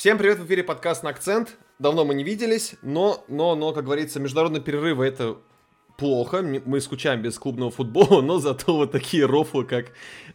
[0.00, 1.58] Всем привет, в эфире подкаст на акцент.
[1.78, 5.36] Давно мы не виделись, но, но, но, как говорится, международные перерывы это
[5.98, 9.92] плохо, мы скучаем без клубного футбола, но зато вот такие рофлы, как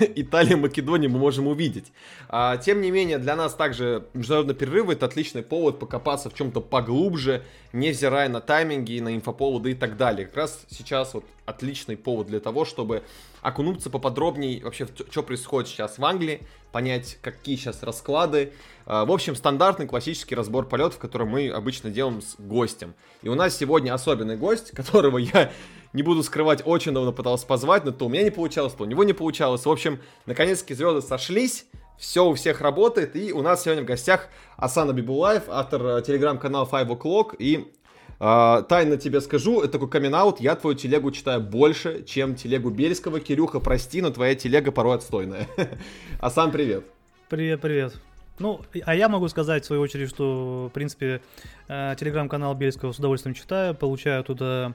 [0.00, 1.92] Италия, Македония, мы можем увидеть.
[2.30, 6.62] А, тем не менее, для нас также международный перерыв это отличный повод покопаться в чем-то
[6.62, 7.42] поглубже,
[7.74, 10.24] невзирая на тайминги, на инфоповоды и так далее.
[10.24, 13.02] Как раз сейчас вот отличный повод для того, чтобы
[13.42, 16.40] окунуться поподробнее вообще, что происходит сейчас в Англии,
[16.72, 18.54] понять, какие сейчас расклады.
[18.86, 22.94] А, в общем, стандартный классический разбор полетов, который мы обычно делаем с гостем.
[23.22, 25.52] И у нас сегодня особенный гость, которого я
[25.92, 28.86] не буду скрывать, очень давно пытался позвать, но то у меня не получалось, то у
[28.86, 29.66] него не получалось.
[29.66, 31.66] В общем, наконец-таки звезды сошлись,
[31.98, 36.68] все у всех работает, и у нас сегодня в гостях Асан Абибулаев, автор э, телеграм-канала
[36.70, 37.70] Five O'Clock, и
[38.18, 43.20] э, тайно тебе скажу, это такой камин я твою телегу читаю больше, чем телегу Бельского.
[43.20, 45.46] Кирюха, прости, но твоя телега порой отстойная.
[46.20, 46.84] Асан, привет.
[47.28, 48.11] Привет, привет.
[48.38, 51.20] Ну, а я могу сказать, в свою очередь, что, в принципе,
[51.68, 54.74] э, телеграм-канал Бельского с удовольствием читаю, получаю туда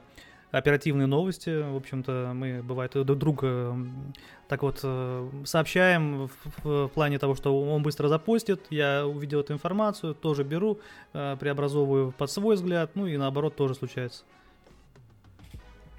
[0.50, 1.50] оперативные новости.
[1.70, 3.76] В общем-то, мы, бывает, друг друга
[4.48, 9.52] так вот э, сообщаем в, в плане того, что он быстро запостит, я увидел эту
[9.52, 10.80] информацию, тоже беру,
[11.12, 14.24] э, преобразовываю под свой взгляд, ну и наоборот тоже случается.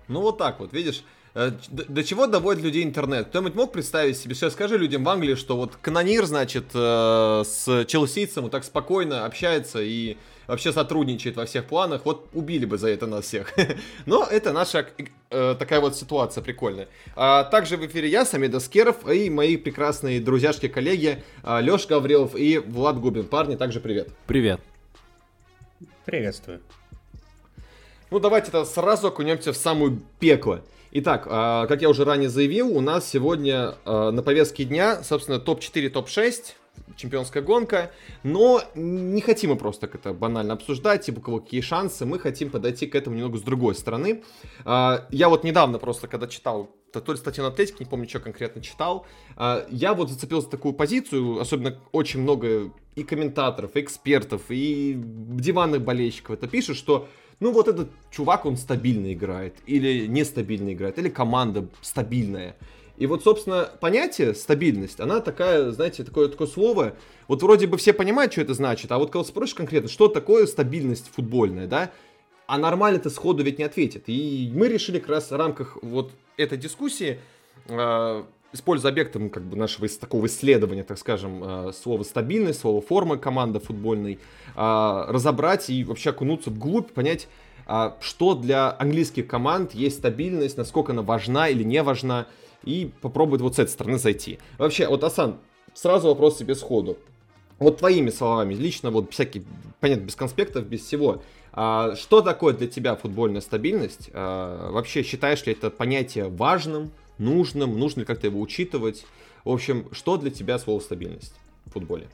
[0.07, 3.27] Ну вот так вот, видишь, до чего доводит людей интернет?
[3.27, 8.43] Кто-нибудь мог представить себе, сейчас скажи людям в Англии, что вот канонир, значит, с челсийцем
[8.43, 10.17] вот так спокойно общается и
[10.49, 13.53] вообще сотрудничает во всех планах, вот убили бы за это нас всех.
[14.07, 14.87] Но это наша
[15.29, 16.87] э, такая вот ситуация прикольная.
[17.15, 22.99] А, также в эфире я, Самед Аскеров, и мои прекрасные друзьяшки-коллеги Леш Гаврилов и Влад
[22.99, 23.25] Губин.
[23.25, 24.09] Парни, также привет.
[24.25, 24.59] Привет.
[26.05, 26.61] Приветствую.
[28.09, 30.61] Ну, давайте тогда сразу окунемся в самую пекло.
[30.91, 35.39] Итак, а, как я уже ранее заявил, у нас сегодня а, на повестке дня, собственно,
[35.39, 36.55] топ-4, топ-6
[36.95, 37.91] чемпионская гонка,
[38.23, 42.17] но не хотим мы просто как это банально обсуждать, типа у кого какие шансы, мы
[42.17, 44.23] хотим подойти к этому немного с другой стороны.
[44.65, 48.19] А, я вот недавно просто, когда читал то ли статью на Атлетике, не помню, что
[48.19, 49.05] конкретно читал,
[49.69, 55.83] я вот зацепился за такую позицию, особенно очень много и комментаторов, и экспертов, и диванных
[55.83, 57.07] болельщиков это пишут, что
[57.39, 62.55] ну вот этот чувак, он стабильно играет, или нестабильно играет, или команда стабильная.
[62.97, 66.95] И вот, собственно, понятие стабильность, она такая, знаете, такое, такое слово,
[67.29, 70.45] вот вроде бы все понимают, что это значит, а вот когда спросишь конкретно, что такое
[70.47, 71.91] стабильность футбольная, да,
[72.45, 74.03] а нормально-то сходу ведь не ответит.
[74.07, 77.19] И мы решили как раз в рамках вот этой дискуссии,
[77.67, 78.23] э,
[78.53, 83.59] используя объектом как бы нашего такого исследования, так скажем, э, слово стабильность, слово форма команды
[83.59, 84.19] футбольной,
[84.55, 87.27] э, разобрать и вообще окунуться вглубь, понять,
[87.67, 92.27] э, что для английских команд есть стабильность, насколько она важна или не важна,
[92.63, 94.39] и попробует вот с этой стороны зайти.
[94.57, 95.37] Вообще, вот, Асан,
[95.73, 96.97] сразу вопрос себе сходу.
[97.59, 99.43] Вот твоими словами, лично вот всякие,
[99.79, 101.21] понятно, без конспектов, без всего.
[101.51, 104.09] А, что такое для тебя футбольная стабильность?
[104.13, 107.77] А, вообще считаешь ли это понятие важным, нужным?
[107.77, 109.05] Нужно ли как-то его учитывать?
[109.43, 111.33] В общем, что для тебя слово стабильность
[111.65, 112.07] в футболе?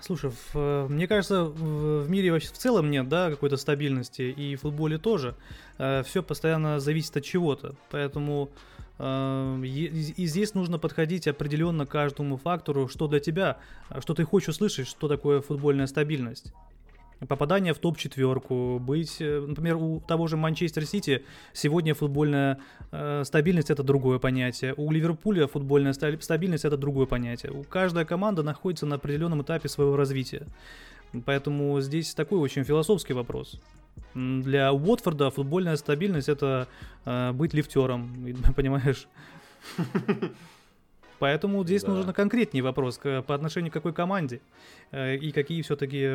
[0.00, 4.56] Слушай, в, мне кажется, в, в мире вообще в целом нет, да, какой-то стабильности, и
[4.56, 5.34] в футболе тоже.
[5.78, 8.50] Э, все постоянно зависит от чего-то, поэтому
[8.98, 13.58] Эм, и здесь нужно подходить определенно к каждому фактору, что для тебя,
[14.00, 16.52] что ты хочешь услышать, что такое футбольная стабильность.
[17.20, 22.58] Попадание в топ-четверку, быть, э, например, у того же Манчестер Сити сегодня футбольная
[22.92, 27.52] э, стабильность это другое понятие, у Ливерпуля футбольная стабильность это другое понятие.
[27.52, 30.46] У каждая команда находится на определенном этапе своего развития.
[31.24, 33.60] Поэтому здесь такой очень философский вопрос.
[34.14, 36.68] Для Уотфорда футбольная стабильность это
[37.06, 38.14] э, быть лифтером,
[38.56, 39.08] понимаешь?
[41.18, 41.92] Поэтому здесь да.
[41.92, 44.40] нужно конкретнее вопрос по отношению к какой команде
[44.90, 46.06] э, и какие все-таки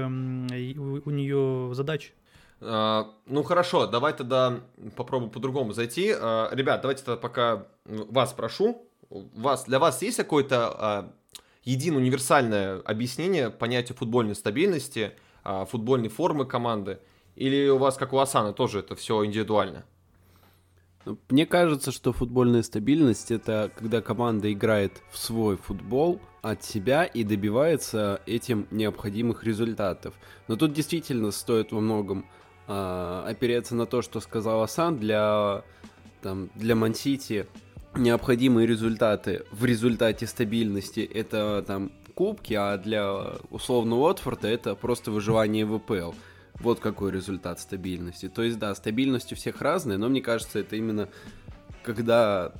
[0.78, 2.12] у, у нее задачи.
[2.60, 4.60] Uh, ну хорошо, давай тогда
[4.96, 6.10] попробуем по-другому зайти.
[6.10, 8.88] Uh, ребят, давайте тогда пока вас прошу.
[9.10, 17.00] Вас, для вас есть какое-то uh, единое универсальное объяснение понятия футбольной стабильности, футбольной формы команды?
[17.36, 19.84] Или у вас, как у Асана, тоже это все индивидуально?
[21.30, 27.24] Мне кажется, что футбольная стабильность это когда команда играет в свой футбол от себя и
[27.24, 30.14] добивается этим необходимых результатов.
[30.48, 32.26] Но тут действительно стоит во многом
[32.68, 35.64] э, опереться на то, что сказал Асан для
[36.22, 37.48] там, для Мансити
[37.96, 45.66] необходимые результаты в результате стабильности это там кубки, а для условно Уотфорда это просто выживание
[45.66, 46.14] в ВПЛ.
[46.60, 48.30] Вот какой результат стабильности.
[48.30, 51.10] То есть, да, стабильность у всех разная, но мне кажется, это именно
[51.84, 52.54] когда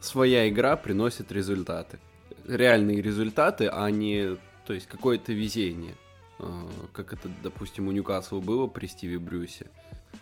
[0.00, 1.98] своя игра приносит результаты.
[2.46, 4.36] Реальные результаты, а не,
[4.66, 5.94] то есть, какое-то везение.
[6.92, 9.66] как это, допустим, у Ньюкасла было при Стиве Брюсе.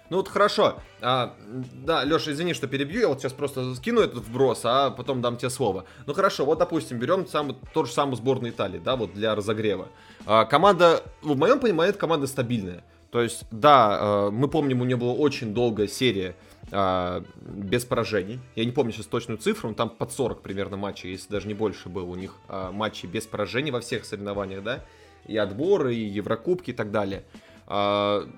[0.08, 0.78] Ну вот хорошо.
[1.00, 1.34] А,
[1.72, 3.00] да, Леша, извини, что перебью.
[3.00, 5.84] Я вот сейчас просто скину этот вброс, а потом дам тебе слово.
[6.06, 9.88] Ну хорошо, вот допустим, берем сам, тот же самую сборную Италии, да, вот для разогрева.
[10.24, 12.84] А, команда, в моем понимании, команда стабильная.
[13.10, 16.36] То есть, да, а, мы помним, у нее была очень долгая серия
[16.72, 18.40] а, без поражений.
[18.56, 21.54] Я не помню сейчас точную цифру, но там под 40 примерно матчей, если даже не
[21.54, 24.84] больше было у них а, матчей без поражений во всех соревнованиях, да.
[25.26, 27.24] И отборы, и Еврокубки и так далее.
[27.66, 28.28] А,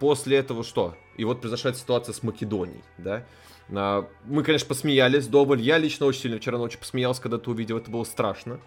[0.00, 0.94] после этого что?
[1.16, 3.24] И вот произошла ситуация с Македонией, да?
[3.70, 5.62] Мы, конечно, посмеялись, Доволь.
[5.62, 8.60] Я лично очень сильно вчера ночью посмеялся, когда ты увидел, это было страшно.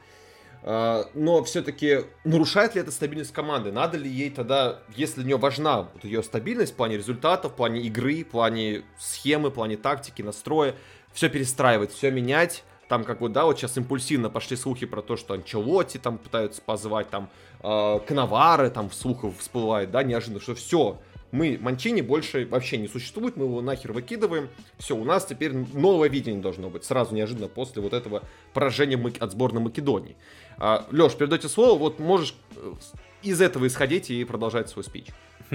[0.63, 3.71] Но все-таки нарушает ли это стабильность команды?
[3.71, 7.55] Надо ли ей тогда, если для нее важна вот ее стабильность в плане результатов, в
[7.55, 10.75] плане игры, в плане схемы, в плане тактики, настроя,
[11.13, 15.17] все перестраивать, все менять, там как бы, да, вот сейчас импульсивно пошли слухи про то,
[15.17, 17.29] что Анчелоти там пытаются позвать, там
[17.61, 20.99] э, Коновары там в слухах всплывает, да, неожиданно, что все,
[21.31, 26.09] мы, Манчини больше вообще не существует, мы его нахер выкидываем, все, у нас теперь новое
[26.09, 30.15] видение должно быть, сразу неожиданно после вот этого поражения от сборной Македонии.
[30.57, 32.73] А, Леш, передайте слово, вот можешь э,
[33.21, 35.07] из этого исходить и продолжать свой спич.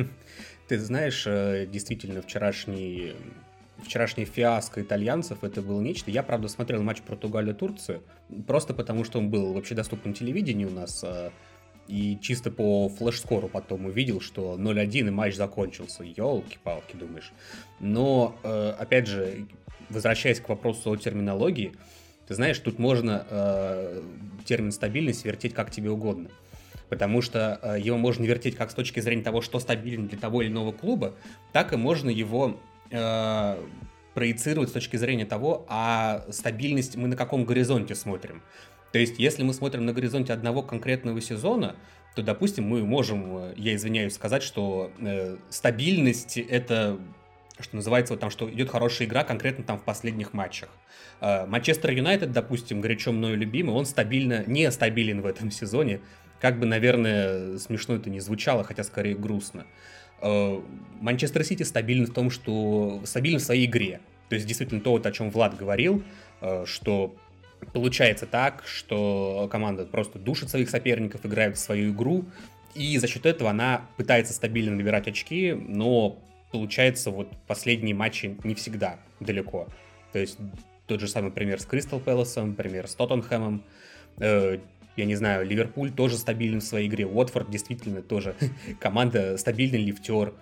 [0.68, 3.14] Ты знаешь, э, действительно, вчерашний
[3.82, 6.10] вчерашний фиаско итальянцев это было нечто.
[6.10, 8.00] Я, правда, смотрел матч Португалия-Турция,
[8.46, 11.32] просто потому что он был вообще доступен телевидению у нас, а,
[11.88, 16.04] и чисто по флеш-скору потом увидел, что 0-1 и матч закончился.
[16.04, 17.32] Ёлки-палки, думаешь.
[17.80, 19.46] Но, э, опять же,
[19.90, 21.72] возвращаясь к вопросу о терминологии,
[22.32, 24.02] ты знаешь, тут можно э,
[24.46, 26.30] термин стабильность вертеть как тебе угодно.
[26.88, 30.40] Потому что э, его можно вертеть как с точки зрения того, что стабилен для того
[30.40, 31.14] или иного клуба,
[31.52, 32.58] так и можно его
[32.90, 33.56] э,
[34.14, 38.40] проецировать с точки зрения того, а стабильность мы на каком горизонте смотрим.
[38.92, 41.76] То есть, если мы смотрим на горизонте одного конкретного сезона,
[42.16, 46.98] то, допустим, мы можем, э, я извиняюсь, сказать, что э, стабильность это
[47.60, 50.68] что называется, вот там, что идет хорошая игра конкретно там в последних матчах.
[51.20, 56.00] Э, Манчестер Юнайтед, допустим, горячо мною любимый, он стабильно, не стабилен в этом сезоне.
[56.40, 59.66] Как бы, наверное, смешно это не звучало, хотя скорее грустно.
[60.20, 60.60] Э,
[61.00, 64.00] Манчестер Сити стабилен в том, что стабилен в своей игре.
[64.28, 66.02] То есть действительно то, вот, о чем Влад говорил,
[66.40, 67.14] э, что
[67.72, 72.24] получается так, что команда просто душит своих соперников, играет в свою игру,
[72.74, 76.18] и за счет этого она пытается стабильно набирать очки, но
[76.52, 79.66] получается вот последние матчи не всегда далеко.
[80.12, 80.38] То есть
[80.86, 83.64] тот же самый пример с Кристал Пэласом, пример с Тоттенхэмом,
[84.18, 84.58] э,
[84.96, 88.36] я не знаю, Ливерпуль тоже стабилен в своей игре, Уотфорд действительно тоже
[88.80, 90.34] команда стабильный лифтер.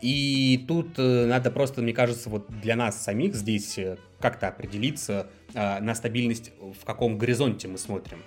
[0.00, 5.28] И тут э, надо просто, мне кажется, вот для нас самих здесь э, как-то определиться
[5.54, 8.18] э, на стабильность, в каком горизонте мы смотрим.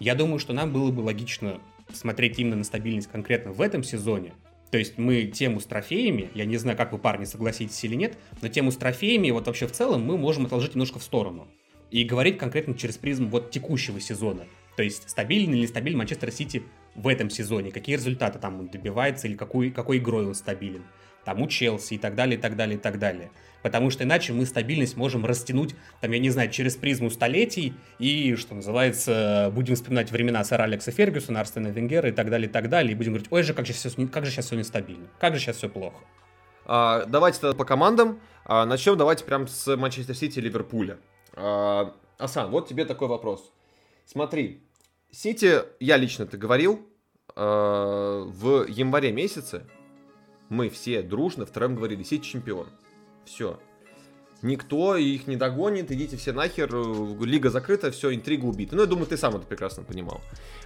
[0.00, 1.60] Я думаю, что нам было бы логично
[1.92, 4.32] смотреть именно на стабильность конкретно в этом сезоне.
[4.70, 8.18] То есть мы тему с трофеями, я не знаю, как вы, парни, согласитесь или нет,
[8.42, 11.48] но тему с трофеями, вот вообще в целом, мы можем отложить немножко в сторону.
[11.90, 14.44] И говорить конкретно через призму вот текущего сезона.
[14.76, 16.62] То есть стабильный или нестабильный Манчестер Сити
[16.94, 20.84] в этом сезоне, какие результаты там он добивается или какой, какой игрой он стабилен.
[21.28, 23.30] Там у Челси и так далее, и так далее, и так далее.
[23.62, 28.34] Потому что иначе мы стабильность можем растянуть, там, я не знаю, через призму столетий и,
[28.34, 32.70] что называется, будем вспоминать времена сэра Алекса Фергюсона, Арсена Венгера и так далее, и так
[32.70, 35.34] далее, и будем говорить, ой же, как же сейчас, как же сейчас все нестабильно, как
[35.34, 35.98] же сейчас все плохо.
[36.64, 38.20] А, давайте тогда по командам.
[38.46, 40.96] А, начнем давайте прям с Манчестер Сити и Ливерпуля.
[41.34, 43.52] А, Асан, вот тебе такой вопрос.
[44.06, 44.62] Смотри,
[45.10, 46.88] Сити, я лично это говорил,
[47.36, 49.66] э, в январе месяце
[50.48, 52.68] мы все дружно втроем говорили, Сити чемпион.
[53.24, 53.58] Все.
[54.40, 56.72] Никто их не догонит, идите все нахер,
[57.20, 58.76] лига закрыта, все, интрига убита.
[58.76, 60.20] Ну, я думаю, ты сам это прекрасно понимал.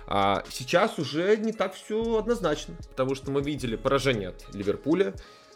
[0.06, 5.14] А сейчас уже не так все однозначно, потому что мы видели поражение от Ливерпуля,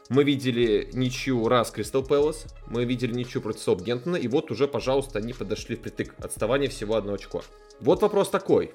[0.08, 5.18] мы видели ничью раз Кристал Пэлас, мы видели ничью против Саутгемптона, и вот уже, пожалуйста,
[5.18, 6.14] они подошли впритык.
[6.18, 7.42] Отставание всего одно очко.
[7.80, 8.72] Вот вопрос такой.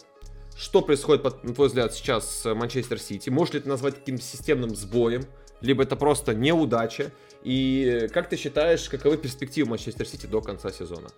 [0.56, 3.30] Что происходит, на твой взгляд, сейчас с Манчестер Сити?
[3.30, 5.24] Может ли это назвать каким-то системным сбоем?
[5.62, 7.12] Либо это просто неудача?
[7.44, 11.10] И как ты считаешь, каковы перспективы Манчестер Сити до конца сезона?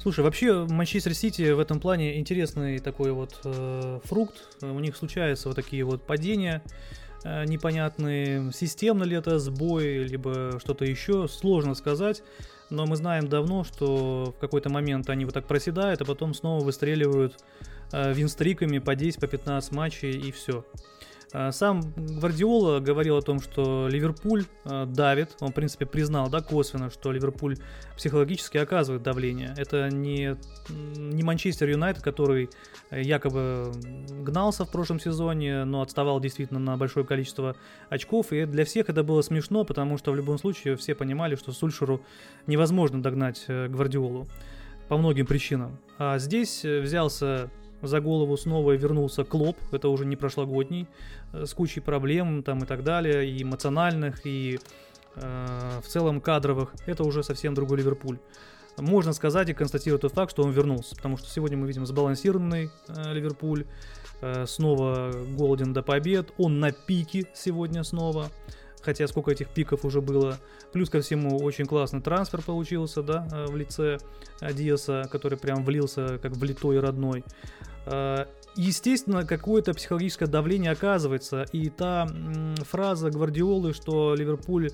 [0.00, 4.36] Слушай, вообще Манчестер Сити в этом плане интересный такой вот э, фрукт.
[4.62, 6.62] У них случаются вот такие вот падения
[7.24, 8.52] э, непонятные.
[8.52, 12.22] Системно ли это сбой, либо что-то еще, сложно сказать.
[12.70, 16.62] Но мы знаем давно, что в какой-то момент они вот так проседают, а потом снова
[16.62, 17.34] выстреливают
[17.92, 20.64] э, винстриками по 10, по 15 матчей и все.
[21.32, 25.36] А, сам Гвардиола говорил о том, что Ливерпуль а, давит.
[25.40, 27.56] Он, в принципе, признал, да, косвенно, что Ливерпуль
[27.96, 29.54] психологически оказывает давление.
[29.56, 30.36] Это не,
[30.68, 32.48] не Манчестер Юнайтед, который
[32.90, 33.72] э, якобы
[34.22, 37.56] гнался в прошлом сезоне, но отставал действительно на большое количество
[37.90, 38.32] очков.
[38.32, 42.00] И для всех это было смешно, потому что в любом случае все понимали, что Сульшеру
[42.46, 44.26] невозможно догнать э, Гвардиолу
[44.88, 45.78] по многим причинам.
[45.98, 47.50] А здесь э, взялся
[47.82, 50.86] за голову снова вернулся Клоп, это уже не прошлогодний,
[51.32, 54.58] э, с кучей проблем там и так далее, и эмоциональных, и
[55.16, 56.74] э, в целом кадровых.
[56.86, 58.18] Это уже совсем другой Ливерпуль.
[58.76, 62.70] Можно сказать и констатировать тот факт, что он вернулся, потому что сегодня мы видим сбалансированный
[62.88, 63.66] э, Ливерпуль,
[64.20, 68.30] э, снова голоден до побед, он на пике сегодня снова
[68.88, 70.38] хотя сколько этих пиков уже было.
[70.72, 73.98] Плюс ко всему очень классный трансфер получился, да, э, в лице
[74.40, 77.22] Диаса, который прям влился как влитой родной.
[77.84, 78.24] Э,
[78.56, 81.44] естественно, какое-то психологическое давление оказывается.
[81.52, 82.08] И та
[82.62, 84.70] фраза Гвардиолы, что Ливерпуль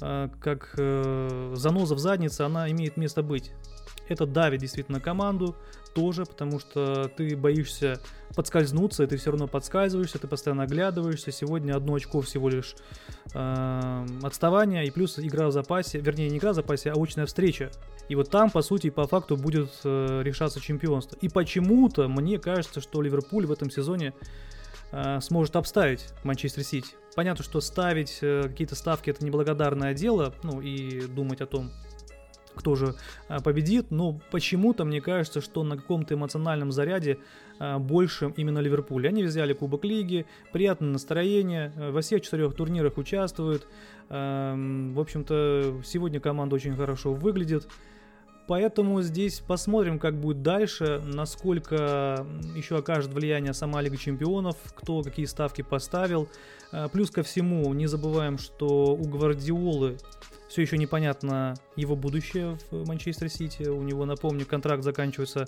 [0.00, 0.74] э, как
[1.56, 3.50] заноза в заднице, она имеет место быть.
[4.08, 5.56] Это давит действительно команду
[5.94, 8.00] тоже, потому что ты боишься
[8.34, 11.32] подскользнуться, и ты все равно подскальзываешься, ты постоянно оглядываешься.
[11.32, 12.76] Сегодня одно очко всего лишь
[13.32, 17.70] э, отставания, и плюс игра в запасе, вернее, не игра в запасе, а очная встреча.
[18.08, 21.16] И вот там, по сути, по факту будет э, решаться чемпионство.
[21.22, 24.12] И почему-то мне кажется, что Ливерпуль в этом сезоне
[24.92, 26.94] э, сможет обставить Манчестер Сити.
[27.14, 31.70] Понятно, что ставить э, какие-то ставки это неблагодарное дело, ну и думать о том,
[32.56, 32.94] кто же
[33.28, 37.18] а, победит, но почему-то мне кажется, что на каком-то эмоциональном заряде
[37.58, 39.06] а, больше именно Ливерпуль.
[39.06, 43.68] Они взяли Кубок Лиги, приятное настроение, а, во всех четырех турнирах участвуют.
[44.08, 47.66] В общем-то, сегодня команда очень хорошо выглядит.
[48.46, 55.26] Поэтому здесь посмотрим, как будет дальше, насколько еще окажет влияние сама Лига Чемпионов, кто какие
[55.26, 56.28] ставки поставил.
[56.92, 59.98] Плюс ко всему, не забываем, что у Гвардиолы
[60.48, 63.64] все еще непонятно его будущее в Манчестер Сити.
[63.64, 65.46] У него, напомню, контракт заканчивается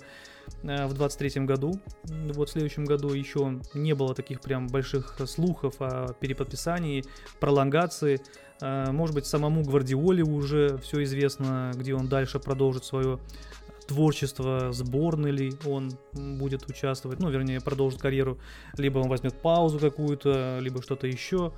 [0.63, 1.81] э, в 23 году.
[2.05, 7.05] Вот в следующем году еще не было таких прям больших слухов о переподписании,
[7.41, 8.21] пролонгации.
[8.61, 13.19] Э, может быть, самому Гвардиоле уже все известно, где он дальше продолжит свое
[13.89, 18.39] творчество сборной ли он будет участвовать, ну, вернее, продолжит карьеру,
[18.77, 21.53] либо он возьмет паузу какую-то, либо что-то еще.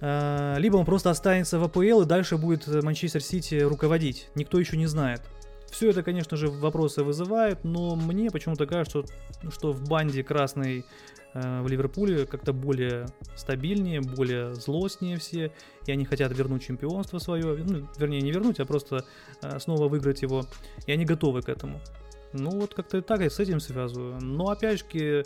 [0.00, 4.28] А, либо он просто останется в АПЛ и дальше будет Манчестер Сити руководить.
[4.34, 5.22] Никто еще не знает.
[5.70, 9.02] Все это, конечно же, вопросы вызывает, но мне почему-то кажется,
[9.50, 10.86] что в банде красной
[11.36, 15.52] в Ливерпуле как-то более стабильнее, более злостнее все,
[15.86, 19.04] и они хотят вернуть чемпионство свое, ну, вернее, не вернуть, а просто
[19.42, 20.46] э, снова выиграть его,
[20.86, 21.80] и они готовы к этому.
[22.32, 24.18] Ну вот как-то так я с этим связываю.
[24.20, 25.24] Но опять же,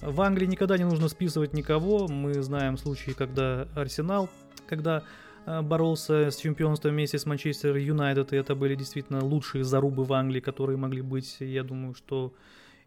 [0.00, 2.08] в Англии никогда не нужно списывать никого.
[2.08, 4.28] Мы знаем случаи, когда Арсенал,
[4.66, 5.02] когда
[5.46, 10.12] э, боролся с чемпионством вместе с Манчестер Юнайтед, и это были действительно лучшие зарубы в
[10.12, 11.36] Англии, которые могли быть.
[11.40, 12.32] Я думаю, что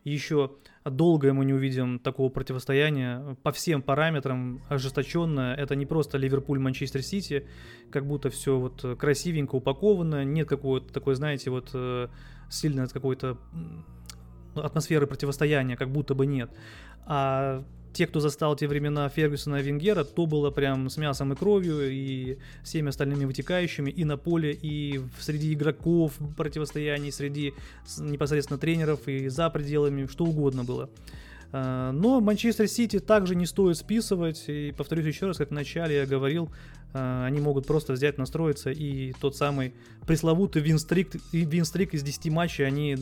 [0.04, 0.52] еще
[0.84, 5.56] долго мы не увидим такого противостояния по всем параметрам ожесточенное.
[5.56, 7.48] Это не просто Ливерпуль-Манчестер Сити,
[7.92, 12.08] как будто все вот красивенько упаковано, нет какого-то такой, знаете, вот э,
[12.50, 13.38] сильной какой-то
[14.56, 16.52] атмосферы противостояния, как будто бы нет.
[17.06, 21.36] А те, кто застал те времена Фергюсона и Венгера, то было прям с мясом и
[21.36, 27.54] кровью, и всеми остальными вытекающими, и на поле, и среди игроков противостояний, среди
[28.00, 30.90] непосредственно тренеров, и за пределами, что угодно было.
[31.54, 35.98] А, но Манчестер Сити также не стоит списывать, и повторюсь еще раз, как в начале
[35.98, 36.50] я говорил,
[36.94, 39.74] а, они могут просто взять, настроиться, и тот самый
[40.08, 42.98] пресловутый винстрик, винстрик из 10 матчей они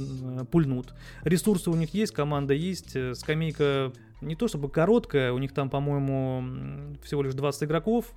[0.51, 0.93] пульнут.
[1.24, 5.69] Ресурсы у них есть, команда есть, э, скамейка не то чтобы короткая, у них там,
[5.69, 8.13] по-моему, всего лишь 20 игроков,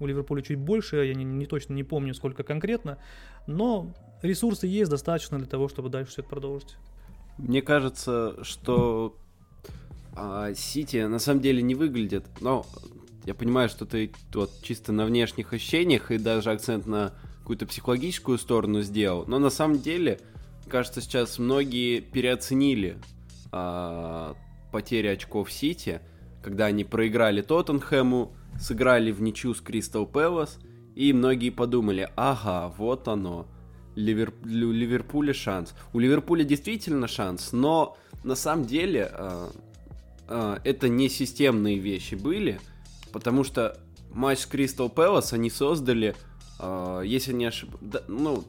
[0.00, 2.98] у Ливерпуля чуть больше, я не, не точно не помню, сколько конкретно,
[3.46, 6.76] но ресурсы есть достаточно для того, чтобы дальше все это продолжить.
[7.38, 9.16] Мне кажется, что
[10.14, 12.66] а, Сити на самом деле не выглядит, но
[13.24, 18.38] я понимаю, что ты вот чисто на внешних ощущениях и даже акцент на какую-то психологическую
[18.38, 20.20] сторону сделал, но на самом деле,
[20.68, 22.98] кажется, сейчас многие переоценили
[23.52, 24.34] а,
[24.74, 26.00] потери очков Сити,
[26.42, 30.58] когда они проиграли Тоттенхэму, сыграли в ничью с Кристал Пэлас,
[30.96, 33.46] и многие подумали, ага, вот оно,
[33.94, 34.34] Ливер...
[34.42, 35.74] у Ливерпуля шанс.
[35.92, 39.48] У Ливерпуля действительно шанс, но на самом деле э,
[40.26, 42.58] э, это не системные вещи были,
[43.12, 43.78] потому что
[44.10, 46.16] матч с Кристал Пэлас они создали,
[46.58, 48.42] э, если не ошибаюсь, да, ну,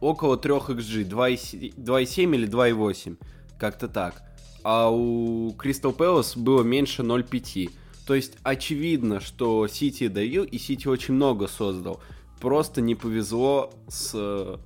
[0.00, 3.18] около 3 XG, 2,7 или 2,8,
[3.58, 4.22] как-то так
[4.62, 7.70] а у Crystal Palace было меньше 0,5.
[8.06, 12.00] То есть очевидно, что Сити давил, и Сити очень много создал.
[12.40, 14.56] Просто не повезло с, э,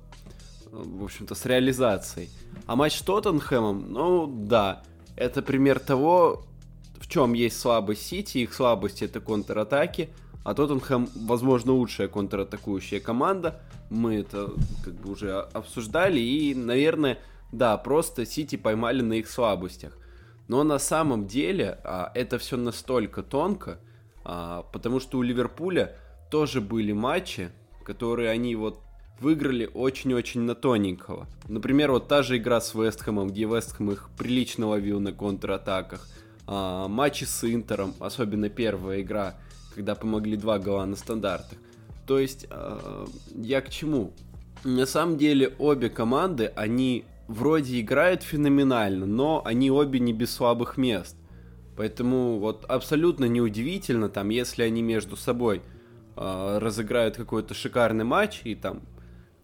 [0.71, 2.29] в общем-то, с реализацией.
[2.65, 4.83] А матч с Тоттенхэмом, ну да,
[5.15, 6.45] это пример того,
[6.99, 8.39] в чем есть слабость Сити.
[8.39, 10.09] Их слабость это контратаки,
[10.43, 13.61] а Тоттенхэм, возможно, лучшая контратакующая команда.
[13.89, 14.51] Мы это
[14.83, 16.19] как бы уже обсуждали.
[16.19, 17.19] И, наверное,
[17.51, 19.97] да, просто Сити поймали на их слабостях.
[20.47, 23.79] Но на самом деле а, это все настолько тонко,
[24.23, 25.95] а, потому что у Ливерпуля
[26.29, 27.49] тоже были матчи,
[27.83, 28.79] которые они вот
[29.19, 31.27] выиграли очень-очень на тоненького.
[31.47, 36.07] Например, вот та же игра с Вестхэмом, где Вестхэм их прилично ловил на контратаках.
[36.47, 39.35] А, матчи с Интером, особенно первая игра,
[39.73, 41.57] когда помогли два гола на стандартах.
[42.05, 44.11] То есть, а, я к чему?
[44.63, 50.77] На самом деле, обе команды, они вроде играют феноменально, но они обе не без слабых
[50.77, 51.15] мест.
[51.75, 55.61] Поэтому вот абсолютно неудивительно, там, если они между собой
[56.15, 58.81] э, разыграют какой-то шикарный матч, и там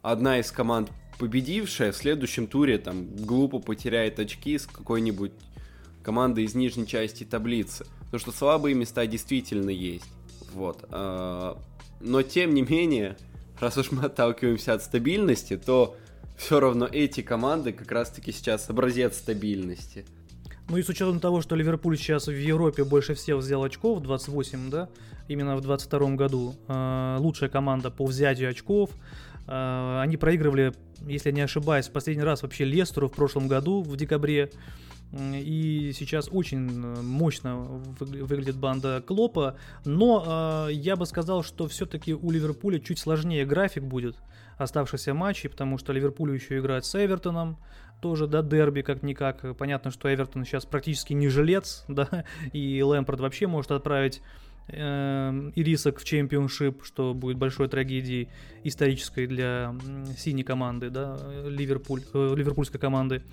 [0.02, 5.34] одна из команд победившая в следующем туре там глупо потеряет очки с какой-нибудь
[6.02, 7.86] командой из нижней части таблицы.
[8.06, 10.08] Потому что слабые места действительно есть.
[10.54, 10.86] Вот.
[10.90, 11.56] Э,
[12.00, 13.18] но тем не менее,
[13.60, 15.96] раз уж мы отталкиваемся от стабильности, то
[16.42, 20.06] все равно эти команды как раз-таки сейчас образец стабильности.
[20.70, 24.72] Ну и с учетом того, что Ливерпуль сейчас в Европе больше всех взял очков, 28,
[24.72, 24.90] да,
[25.28, 28.90] именно в 22 году, э, лучшая команда по взятию очков,
[29.48, 30.74] э, они проигрывали,
[31.06, 34.50] если не ошибаюсь, последний раз вообще Лестеру в прошлом году, в декабре,
[35.14, 37.58] и сейчас очень э, мощно
[38.00, 43.84] выглядит банда Клопа, но э, я бы сказал, что все-таки у Ливерпуля чуть сложнее график
[43.84, 44.16] будет
[44.64, 47.58] оставшихся матчей, потому что Ливерпуль еще играет с Эвертоном,
[48.02, 49.56] тоже, да, дерби как-никак.
[49.58, 54.22] Понятно, что Эвертон сейчас практически не жилец, да, и Лэмпорт вообще может отправить
[54.68, 58.30] э, Ирисок в чемпионшип, что будет большой трагедией
[58.64, 59.76] исторической для
[60.18, 63.24] синей команды, да, Ливерпуль, э, ливерпульской команды.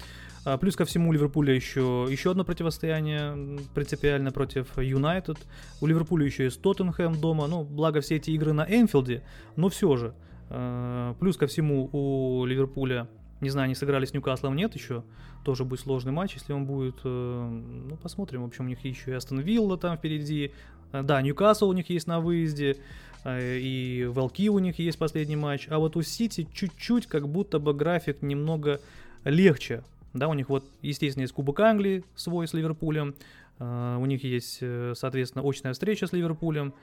[0.45, 5.37] А, плюс ко всему у Ливерпуля еще, еще одно противостояние принципиально против Юнайтед.
[5.81, 7.47] У Ливерпуля еще есть Тоттенхэм дома.
[7.47, 9.23] Ну, благо все эти игры на Энфилде,
[9.57, 10.15] но все же.
[10.51, 13.09] А, плюс ко всему у Ливерпуля,
[13.41, 15.05] не знаю, они сыграли с Ньюкаслом, нет еще.
[15.45, 16.97] Тоже будет сложный матч, если он будет.
[17.05, 18.43] Э, ну, посмотрим.
[18.43, 20.53] В общем, у них еще и Астон Вилла там впереди.
[20.93, 22.79] А, да, Ньюкасл у них есть на выезде.
[23.27, 25.67] И Волки у них есть последний матч.
[25.69, 28.81] А вот у Сити чуть-чуть как будто бы график немного
[29.25, 29.83] легче
[30.15, 33.15] да, у них вот, естественно, есть Кубок Англии свой с Ливерпулем,
[33.61, 36.75] у них есть, э, соответственно, очная встреча с Ливерпулем.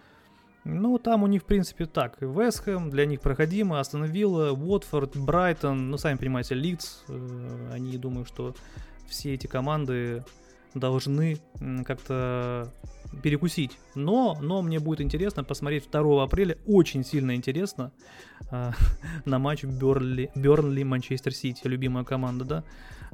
[0.65, 2.17] Ну, там у них, в принципе, так.
[2.21, 7.03] Вестхэм для них проходимо, Астон Вилла, Уотфорд, Брайтон, ну, сами понимаете, Лидс.
[7.07, 8.55] Uh, они, думаю, что
[9.07, 10.25] все эти команды
[10.73, 11.37] должны
[11.85, 12.73] как-то
[13.21, 13.77] перекусить.
[13.95, 17.91] Но, но мне будет интересно посмотреть 2 апреля, очень сильно интересно,
[18.51, 18.71] э,
[19.25, 22.63] на матч Бернли, Бернли Манчестер Сити, любимая команда, да,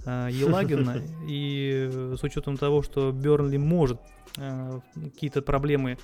[0.06, 1.02] э, Елагина.
[1.28, 1.88] И
[2.18, 4.00] с учетом того, что Бернли может
[4.38, 5.98] э, какие-то проблемы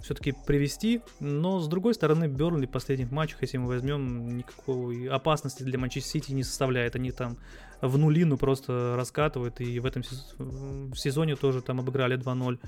[0.00, 5.62] все-таки привести, но с другой стороны, Бернли в последних матчах, если мы возьмем, никакой опасности
[5.62, 6.96] для Манчестер Сити не составляет.
[6.96, 7.38] Они там
[7.80, 10.02] в нулину просто раскатывают, и в этом
[10.94, 12.58] сезоне тоже там обыграли 2-0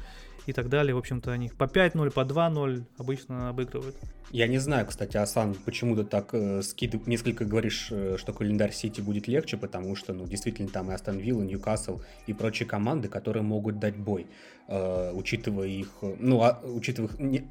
[0.50, 0.94] и так далее.
[0.94, 3.96] В общем-то, они по 5-0, по 2-0 обычно обыгрывают.
[4.32, 7.06] Я не знаю, кстати, Асан, почему ты так э, скид...
[7.08, 11.18] несколько говоришь, э, что календарь Сити будет легче, потому что, ну, действительно, там и Астон
[11.18, 14.28] Вилла, Ньюкасл и прочие команды, которые могут дать бой,
[14.68, 17.10] э, учитывая их, ну, а, учитывая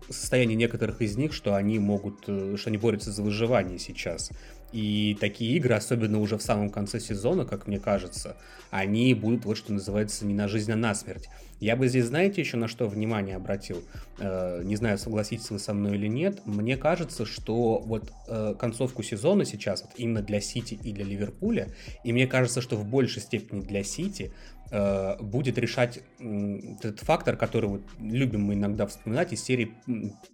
[0.10, 4.32] состояние некоторых из них, что они могут, э, что они борются за выживание сейчас.
[4.72, 8.38] И такие игры, особенно уже в самом конце сезона, как мне кажется,
[8.70, 11.28] они будут, вот что называется, не на жизнь, а на смерть.
[11.60, 13.84] Я бы здесь, знаете, еще на что внимание обратил?
[14.20, 16.42] Э, не знаю, согласитесь вы со мной или нет.
[16.46, 21.68] Мне кажется, что вот э, концовку сезона сейчас, вот именно для Сити и для Ливерпуля,
[22.04, 24.32] и мне кажется, что в большей степени для Сити,
[24.72, 29.74] э, будет решать этот фактор, который вот любим мы иногда вспоминать из серии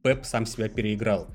[0.03, 1.27] «Пеп сам себя переиграл».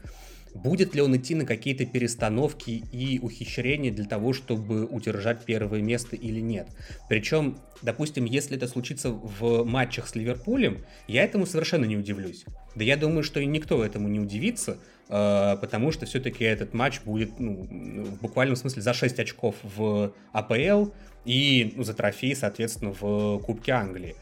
[0.54, 6.16] Будет ли он идти на какие-то перестановки и ухищрения для того, чтобы удержать первое место
[6.16, 6.68] или нет?
[7.08, 12.44] Причем, допустим, если это случится в матчах с Ливерпулем, я этому совершенно не удивлюсь.
[12.74, 17.00] Да я думаю, что и никто этому не удивится, э, потому что все-таки этот матч
[17.02, 20.90] будет ну, в буквальном смысле за 6 очков в АПЛ
[21.24, 24.16] и ну, за трофей, соответственно, в Кубке Англии.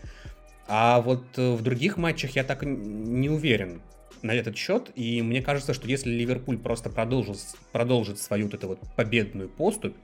[0.66, 3.80] А вот э, в других матчах я так не уверен
[4.22, 7.38] на этот счет, и мне кажется, что если Ливерпуль просто продолжит,
[7.72, 9.94] продолжит свою вот эту вот победную поступь,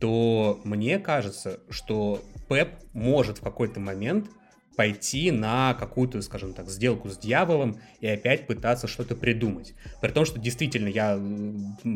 [0.00, 4.26] то мне кажется, что Пеп может в какой-то момент
[4.76, 9.74] пойти на какую-то, скажем так, сделку с дьяволом и опять пытаться что-то придумать.
[10.00, 11.18] При том, что действительно я,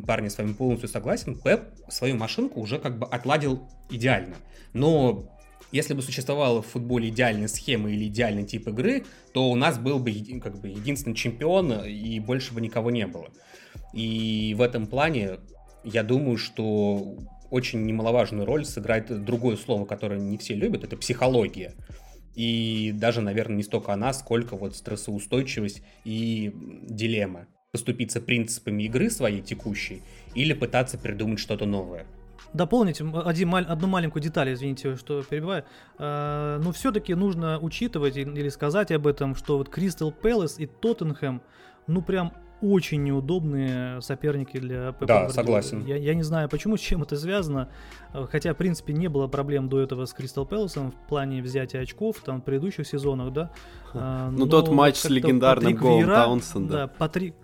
[0.07, 4.37] парни, с вами полностью согласен, Пеп свою машинку уже как бы отладил идеально.
[4.73, 5.38] Но
[5.71, 9.99] если бы существовала в футболе идеальная схема или идеальный тип игры, то у нас был
[9.99, 13.29] бы как бы единственный чемпион и больше бы никого не было.
[13.93, 15.39] И в этом плане
[15.85, 17.17] я думаю, что
[17.51, 21.75] очень немаловажную роль сыграет другое слово, которое не все любят, это психология.
[22.35, 26.53] И даже, наверное, не столько она, сколько вот стрессоустойчивость и
[26.89, 27.47] дилемма.
[27.73, 30.03] Поступиться принципами игры своей текущей
[30.35, 32.07] или пытаться придумать что-то новое.
[32.53, 35.65] Дополнить один, одну маленькую деталь, извините, что перебиваю.
[35.99, 41.43] А, но все-таки нужно учитывать или сказать об этом, что вот Кристал Пэлас и Тоттенхэм,
[41.87, 45.07] ну прям очень неудобные соперники для ПП.
[45.07, 45.85] Да, согласен.
[45.87, 47.69] Я, я не знаю, почему, с чем это связано.
[48.13, 51.81] Э, хотя, в принципе, не было проблем до этого с Кристал Пэласом в плане взятия
[51.81, 53.51] очков там в предыдущих сезонах, да.
[53.95, 56.73] А, ну, тот матч с легендарным голом Таунсенда.
[56.73, 57.35] Да, Патрик,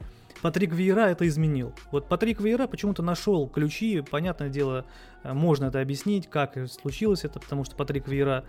[0.44, 1.72] Патрик Вейра это изменил.
[1.90, 4.85] Вот Патрик Вейра почему-то нашел ключи, понятное дело,
[5.22, 8.44] э, можно это объяснить, как случилось это, потому что Патрик Вейра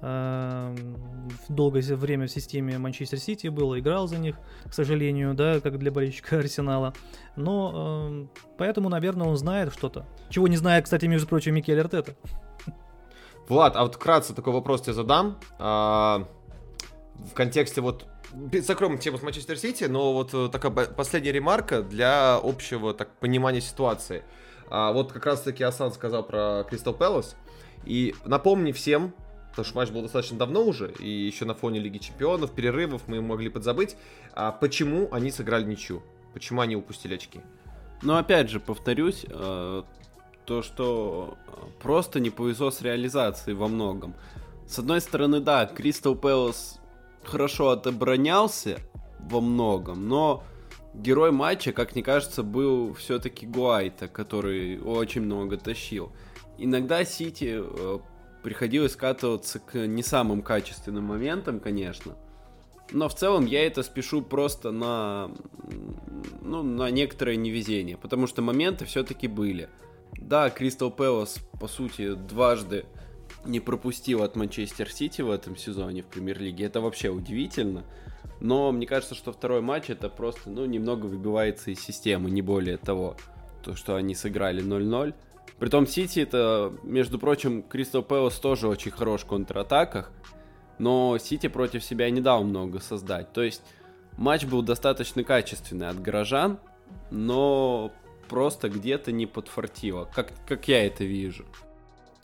[0.00, 0.76] э,
[1.48, 5.90] долгое время в системе Манчестер Сити был, играл за них, к сожалению, да, как для
[5.90, 6.94] болельщика Арсенала.
[7.34, 10.06] Но э, поэтому, наверное, он знает что-то.
[10.28, 12.14] Чего не знает, кстати, между прочим, Микель Артета.
[13.48, 15.36] Влад, а вот вкратце такой вопрос тебе задам.
[15.58, 16.28] А,
[17.28, 18.06] в контексте вот
[18.60, 23.60] закроем тему с Манчестер Сити, но вот э, такая последняя ремарка для общего так, понимания
[23.60, 24.22] ситуации.
[24.68, 27.36] А, вот как раз-таки Асан сказал про Кристал Пэлас.
[27.84, 29.14] И напомни всем,
[29.50, 33.20] потому что матч был достаточно давно уже, и еще на фоне Лиги Чемпионов, перерывов мы
[33.20, 33.96] могли подзабыть,
[34.34, 36.02] а почему они сыграли ничью?
[36.32, 37.40] Почему они упустили очки?
[38.02, 39.82] Ну, опять же, повторюсь, э,
[40.44, 41.50] то, что э,
[41.82, 44.14] просто не повезло с реализацией во многом.
[44.66, 46.79] С одной стороны, да, Кристал Пэлас
[47.24, 48.78] хорошо отобронялся
[49.18, 50.44] во многом, но
[50.94, 56.12] герой матча, как мне кажется, был все-таки Гуайта, который очень много тащил.
[56.58, 57.98] Иногда Сити э,
[58.42, 62.16] приходилось скатываться к не самым качественным моментам, конечно.
[62.92, 65.30] Но в целом я это спешу просто на,
[66.42, 69.68] ну, на некоторое невезение, потому что моменты все-таки были.
[70.12, 72.84] Да, Кристал Пэлас, по сути, дважды
[73.44, 76.66] не пропустил от Манчестер Сити в этом сезоне в премьер-лиге.
[76.66, 77.84] Это вообще удивительно.
[78.40, 82.78] Но мне кажется, что второй матч это просто, ну, немного выбивается из системы, не более
[82.78, 83.16] того.
[83.62, 85.14] То, что они сыграли 0-0.
[85.58, 90.10] Притом Сити это, между прочим, Кристал Пэлас тоже очень хорош в контратаках.
[90.78, 93.32] Но Сити против себя не дал много создать.
[93.34, 93.62] То есть
[94.16, 96.58] матч был достаточно качественный от горожан,
[97.10, 97.92] но
[98.28, 101.44] просто где-то не подфартило, как, как я это вижу.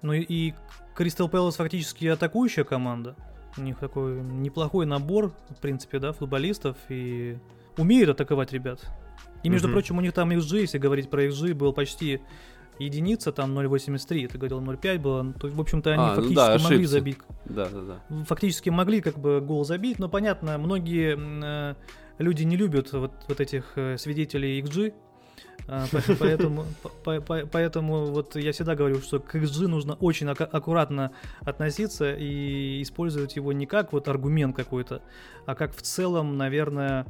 [0.01, 0.55] Ну и
[0.97, 3.15] Кристал Пэлас фактически атакующая команда.
[3.57, 7.39] У них такой неплохой набор, в принципе, да, футболистов, и
[7.77, 8.81] умеют атаковать ребят.
[9.43, 9.73] И, между mm-hmm.
[9.73, 12.21] прочим, у них там XG, если говорить про XG, был почти
[12.79, 16.59] единица, там 0.83, ты говорил 0.5 было, то, в общем-то, они а, ну фактически ну
[16.59, 17.19] да, могли забить.
[17.45, 18.25] Да, да, да.
[18.25, 21.75] Фактически могли как бы гол забить, но понятно, многие э,
[22.19, 24.95] люди не любят вот, вот этих э, свидетелей XG,
[26.19, 26.65] поэтому,
[27.05, 33.53] поэтому вот я всегда говорю, что к XG нужно очень аккуратно относиться и использовать его
[33.53, 35.03] не как вот аргумент какой-то,
[35.45, 37.07] а как в целом, наверное,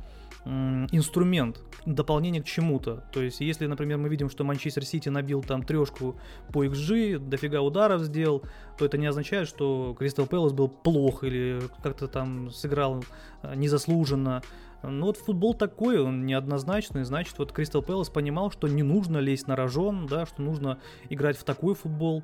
[0.92, 3.04] инструмент, дополнение к чему-то.
[3.12, 6.16] То есть, если, например, мы видим, что Манчестер Сити набил там трешку
[6.52, 8.42] по XG, дофига ударов сделал,
[8.78, 13.04] то это не означает, что Кристал Пэлас был плох или как-то там сыграл
[13.42, 14.42] а, незаслуженно.
[14.82, 19.48] Ну вот футбол такой, он неоднозначный, значит, вот Кристал Пэлас понимал, что не нужно лезть
[19.48, 20.78] на рожон, да, что нужно
[21.08, 22.22] играть в такой футбол.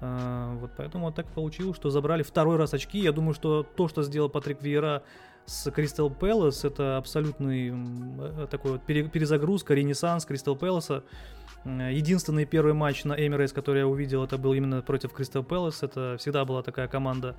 [0.00, 3.00] А, вот поэтому вот так получилось, что забрали второй раз очки.
[3.00, 5.02] Я думаю, что то, что сделал Патрик Виера
[5.46, 11.04] с Кристал Пэлас, это абсолютный э, такой вот перезагрузка, ренессанс Кристал Пэласа.
[11.64, 15.82] Единственный первый матч на Эмирейтс, который я увидел, это был именно против Кристал Пэлас.
[15.82, 17.36] Это всегда была такая команда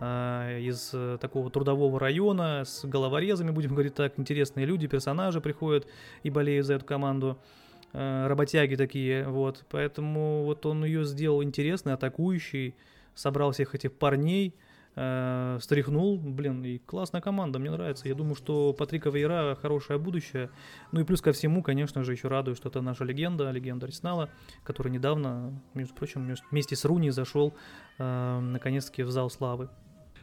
[0.00, 5.86] а, из э, такого трудового района с головорезами, будем говорить так, интересные люди, персонажи приходят
[6.22, 7.38] и болеют за эту команду,
[7.92, 12.76] работяги такие, вот, поэтому вот он ее сделал интересный, атакующий,
[13.16, 14.54] собрал всех этих парней,
[14.96, 18.08] э, встряхнул, блин, и классная команда, мне нравится.
[18.08, 20.50] Я думаю, что Патрика Вейра хорошее будущее.
[20.92, 24.30] Ну и плюс ко всему, конечно же, еще радует, что это наша легенда, легенда Арсенала,
[24.64, 27.54] который недавно, между прочим, вместе с Руни зашел
[27.98, 29.68] э, наконец-таки в зал славы.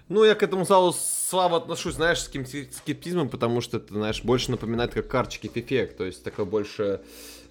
[0.09, 4.51] Ну, я к этому залу славы отношусь, знаешь, с скептизмом, потому что это, знаешь, больше
[4.51, 7.01] напоминает как карточки эффект, то есть такой больше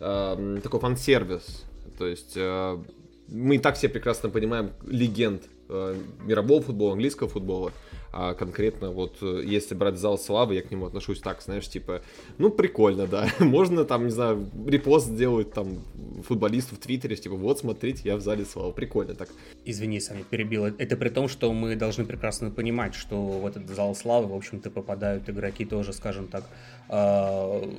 [0.01, 1.65] э, такой фан-сервис.
[1.99, 2.83] То есть э,
[3.29, 7.73] мы и так все прекрасно понимаем легенд мирового футбола, английского футбола.
[8.19, 12.01] А конкретно вот, э, если брать зал славы, я к нему отношусь так, знаешь, типа,
[12.39, 13.29] ну, прикольно, да.
[13.41, 15.83] Можно там, не знаю, репост сделать там
[16.27, 18.73] футболисту в Твиттере, типа, вот, смотрите, я в зале славы.
[18.73, 19.29] Прикольно так.
[19.67, 20.65] Извини, Саня, перебил.
[20.65, 24.71] Это при том, что мы должны прекрасно понимать, что в этот зал славы, в общем-то,
[24.71, 26.45] попадают игроки тоже, скажем так,
[26.89, 27.71] а,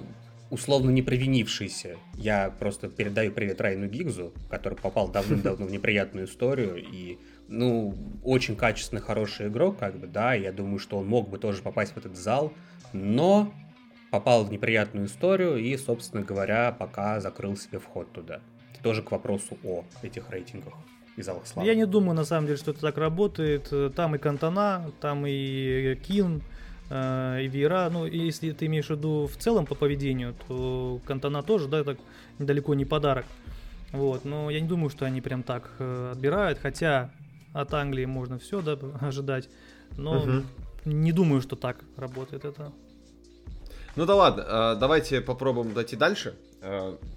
[0.51, 1.97] условно не провинившийся.
[2.15, 8.55] Я просто передаю привет Райну Гигзу, который попал давным-давно в неприятную историю и ну, очень
[8.55, 11.97] качественный, хороший игрок, как бы, да, я думаю, что он мог бы тоже попасть в
[11.97, 12.53] этот зал,
[12.93, 13.53] но
[14.11, 18.41] попал в неприятную историю и, собственно говоря, пока закрыл себе вход туда.
[18.73, 20.73] Это тоже к вопросу о этих рейтингах
[21.15, 21.67] и залах славы.
[21.67, 23.73] Я не думаю, на самом деле, что это так работает.
[23.95, 26.41] Там и Кантана, там и Кин,
[26.89, 31.43] Э, и Вера, ну, если ты имеешь в виду в целом по поведению, то Кантана
[31.43, 31.97] тоже, да, так
[32.39, 33.25] далеко не подарок.
[33.91, 37.09] Вот, но я не думаю, что они прям так э, отбирают, хотя
[37.61, 39.49] от Англии можно все, да, ожидать,
[39.95, 40.43] но угу.
[40.85, 42.71] не думаю, что так работает это.
[43.95, 46.35] Ну да ладно, э, давайте попробуем дойти дальше.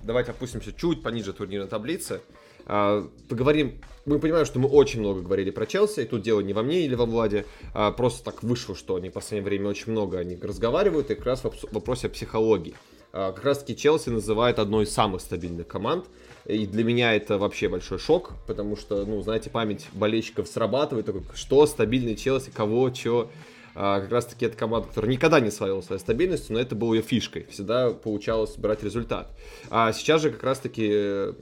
[0.02, 2.20] Давайте опустимся чуть пониже турнирной таблицы.
[2.66, 3.80] А, поговорим.
[4.06, 6.82] Мы понимаем, что мы очень много говорили про Челси, и тут дело не во мне
[6.82, 10.24] или во Владе, а просто так вышло, что они в последнее время очень много о
[10.24, 12.74] них разговаривают, и как раз в вопросе о психологии.
[13.12, 16.06] Как раз таки Челси называют одной из самых стабильных команд,
[16.46, 21.22] и для меня это вообще большой шок, потому что, ну, знаете, память болельщиков срабатывает, такой,
[21.34, 23.30] что стабильный Челси, кого, чего.
[23.74, 26.94] А, как раз таки это команда, которая никогда не славила своей стабильностью, но это было
[26.94, 27.46] ее фишкой.
[27.50, 29.28] Всегда получалось брать результат.
[29.70, 31.34] А сейчас же как раз таки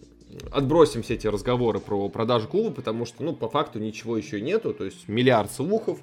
[0.52, 4.74] отбросим все эти разговоры про продажу клуба, потому что, ну, по факту ничего еще нету,
[4.74, 5.98] то есть миллиард слухов,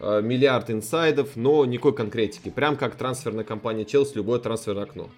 [0.00, 2.48] э, миллиард инсайдов, но никакой конкретики.
[2.48, 5.10] Прям как трансферная компания Челси, любое трансферное окно.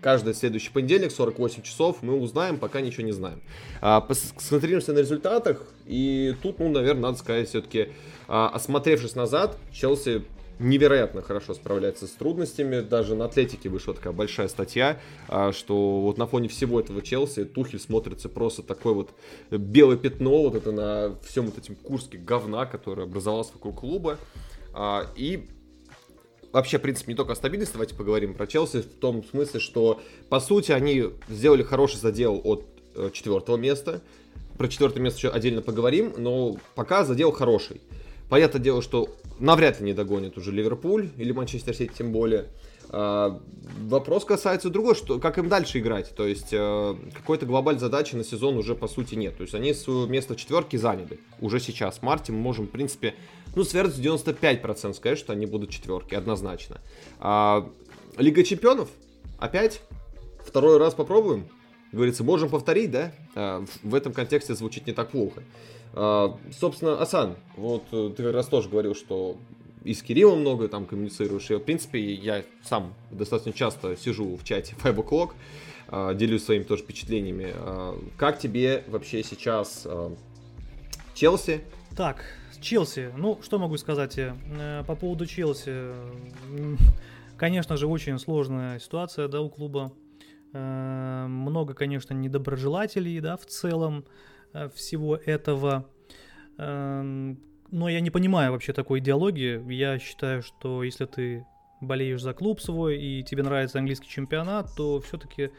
[0.00, 3.40] Каждый следующий понедельник, 48 часов, мы узнаем, пока ничего не знаем.
[3.80, 7.88] А, на результатах, и тут, ну, наверное, надо сказать все-таки,
[8.26, 10.24] а, осмотревшись назад, Челси
[10.58, 12.80] невероятно хорошо справляется с трудностями.
[12.80, 17.44] Даже на Атлетике вышла такая большая статья, а, что вот на фоне всего этого Челси
[17.44, 19.10] Тухель смотрится просто такой вот
[19.50, 24.18] белое пятно вот это на всем вот этим курске говна, который образовался вокруг клуба.
[24.74, 25.48] А, и
[26.52, 30.00] вообще, в принципе, не только о стабильности, давайте поговорим про Челси, в том смысле, что,
[30.28, 34.00] по сути, они сделали хороший задел от э, четвертого места.
[34.56, 37.80] Про четвертое место еще отдельно поговорим, но пока задел хороший.
[38.28, 39.08] Понятное дело, что
[39.38, 42.46] навряд ли не догонит уже Ливерпуль или Манчестер Сити тем более.
[42.90, 43.40] А,
[43.80, 46.14] вопрос касается другого, что как им дальше играть.
[46.14, 49.36] То есть э, какой-то глобальной задачи на сезон уже по сути нет.
[49.36, 51.98] То есть они свое место в четверке заняли уже сейчас.
[51.98, 53.14] В марте мы можем, в принципе,
[53.54, 56.80] ну, с вероятностью 95% сказать, что они будут четверки, однозначно.
[57.18, 57.68] А,
[58.16, 58.88] Лига чемпионов?
[59.38, 59.82] Опять?
[60.44, 61.48] Второй раз попробуем?
[61.92, 63.12] Говорится, можем повторить, да?
[63.34, 65.42] А, в этом контексте звучит не так плохо.
[66.52, 69.38] Собственно, Асан, вот э, ты как раз тоже говорил, что
[69.88, 71.50] и с Кириллом много там коммуницируешь.
[71.50, 75.30] И, в принципе, я сам достаточно часто сижу в чате Five O'Clock,
[75.88, 77.52] а, делюсь своими тоже впечатлениями.
[77.54, 79.86] А, как тебе вообще сейчас
[81.14, 81.62] Челси?
[81.96, 82.22] Так,
[82.60, 83.12] Челси.
[83.16, 85.94] Ну, что могу сказать э, по поводу Челси?
[87.36, 89.92] Конечно же, очень сложная ситуация, да, у клуба.
[90.52, 94.04] Э, много, конечно, недоброжелателей, да, в целом.
[94.52, 95.86] Э, всего этого.
[97.70, 99.72] Но я не понимаю вообще такой идеологии.
[99.72, 101.46] Я считаю, что если ты
[101.80, 105.50] болеешь за клуб свой и тебе нравится английский чемпионат, то все-таки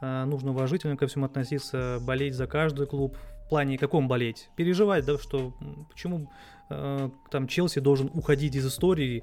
[0.00, 3.16] э, нужно уважительно ко всему относиться, болеть за каждый клуб.
[3.46, 4.48] В плане каком болеть?
[4.56, 5.54] Переживать, да, что
[5.90, 6.30] почему
[6.68, 9.22] э, там Челси должен уходить из истории.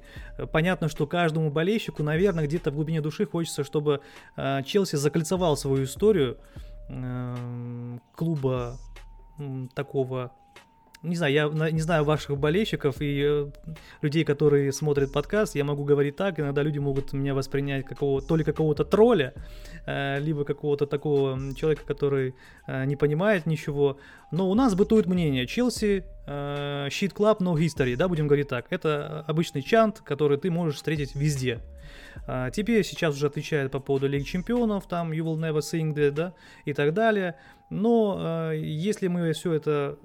[0.52, 4.00] Понятно, что каждому болельщику, наверное, где-то в глубине души хочется, чтобы
[4.36, 6.38] Челси закольцевал свою историю
[8.16, 8.78] клуба
[9.74, 10.32] такого
[11.02, 13.50] не знаю, я не знаю ваших болельщиков и э,
[14.02, 18.36] людей, которые смотрят подкаст, я могу говорить так, иногда люди могут меня воспринять какого, то
[18.36, 19.32] ли какого-то тролля,
[19.86, 22.34] э, либо какого-то такого человека, который
[22.66, 23.98] э, не понимает ничего.
[24.30, 26.04] Но у нас бытует мнение, Chelsea,
[26.90, 28.66] shit club, no history, да, будем говорить так.
[28.70, 31.58] Это обычный чант, который ты можешь встретить везде.
[32.52, 36.34] Теперь сейчас уже отвечает по поводу Лиги Чемпионов, там You Will Never Sing That, да,
[36.64, 37.34] и так далее.
[37.70, 39.98] Но если мы все это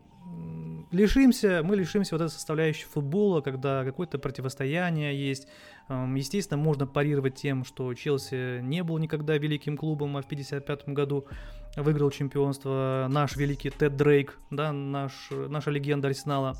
[0.92, 5.48] лишимся, мы лишимся вот этой составляющей футбола, когда какое-то противостояние есть.
[5.90, 11.26] Естественно, можно парировать тем, что Челси не был никогда великим клубом, а в 1955 году
[11.76, 16.58] выиграл чемпионство наш великий Тед Дрейк, да, наш, наша легенда Арсенала.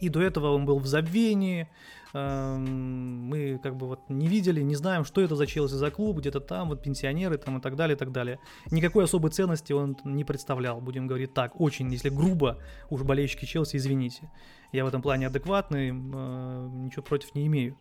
[0.00, 1.68] И до этого он был в забвении,
[2.12, 6.40] мы как бы вот не видели, не знаем, что это за Челси за клуб, где-то
[6.40, 8.38] там, вот пенсионеры там и так далее, и так далее.
[8.70, 13.76] Никакой особой ценности он не представлял, будем говорить так, очень, если грубо, уж болельщики Челси,
[13.76, 14.30] извините.
[14.72, 17.76] Я в этом плане адекватный, э, ничего против не имею.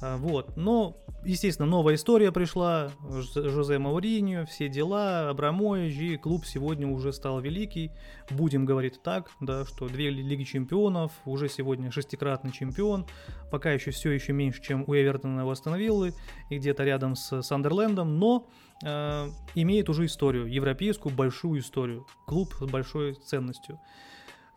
[0.00, 0.56] А, вот.
[0.56, 2.90] Но, естественно, новая история пришла.
[3.34, 7.90] Жозе Мауриньо, все дела, Абрамович, и клуб сегодня уже стал великий.
[8.30, 13.06] Будем говорить так, да, что две Лиги Чемпионов, уже сегодня шестикратный чемпион.
[13.50, 16.12] Пока еще все еще меньше, чем у Эвертона восстановил и
[16.50, 18.48] где-то рядом с Сандерлендом, но
[18.82, 22.06] э, имеет уже историю, европейскую большую историю.
[22.26, 23.78] Клуб с большой ценностью.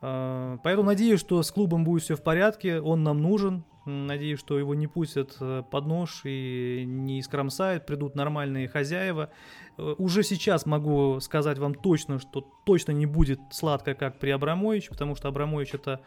[0.01, 3.63] А, поэтому надеюсь, что с клубом будет все в порядке, он нам нужен.
[3.85, 9.29] Надеюсь, что его не пустят э, под нож и не искромсают, придут нормальные хозяева.
[9.77, 14.89] Э, уже сейчас могу сказать вам точно, что точно не будет сладко, как при Абрамовиче,
[14.89, 16.01] потому что Абрамович это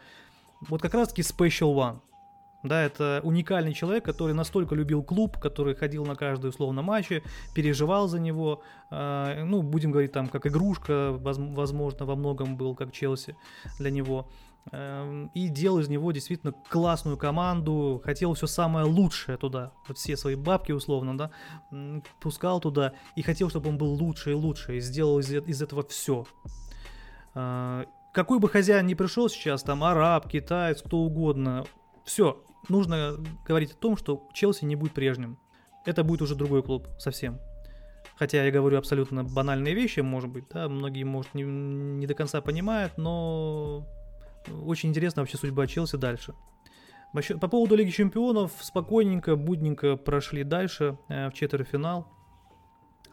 [0.59, 1.99] вот как раз-таки special one.
[2.61, 7.23] Да, это уникальный человек, который настолько любил клуб, который ходил на каждый условно матче,
[7.55, 8.61] переживал за него.
[8.91, 13.37] Э, ну, будем говорить, там, как игрушка, возможно, во многом был, как Челси
[13.77, 14.27] для него.
[14.71, 20.17] Э, и делал из него действительно классную команду, хотел все самое лучшее туда, вот все
[20.17, 21.31] свои бабки условно, да,
[22.19, 25.83] пускал туда и хотел, чтобы он был лучше и лучше, и сделал из, из этого
[25.87, 26.25] все.
[27.35, 31.63] Э, какой бы хозяин ни пришел сейчас, там араб, китаец, кто угодно,
[32.03, 35.39] все, нужно говорить о том, что Челси не будет прежним.
[35.85, 37.39] Это будет уже другой клуб совсем.
[38.17, 42.41] Хотя я говорю абсолютно банальные вещи, может быть, да, многие, может, не, не до конца
[42.41, 43.87] понимают, но
[44.65, 46.33] очень интересна вообще судьба Челси дальше.
[47.13, 52.07] По поводу Лиги Чемпионов, спокойненько, будненько прошли дальше э, в четвертьфинал.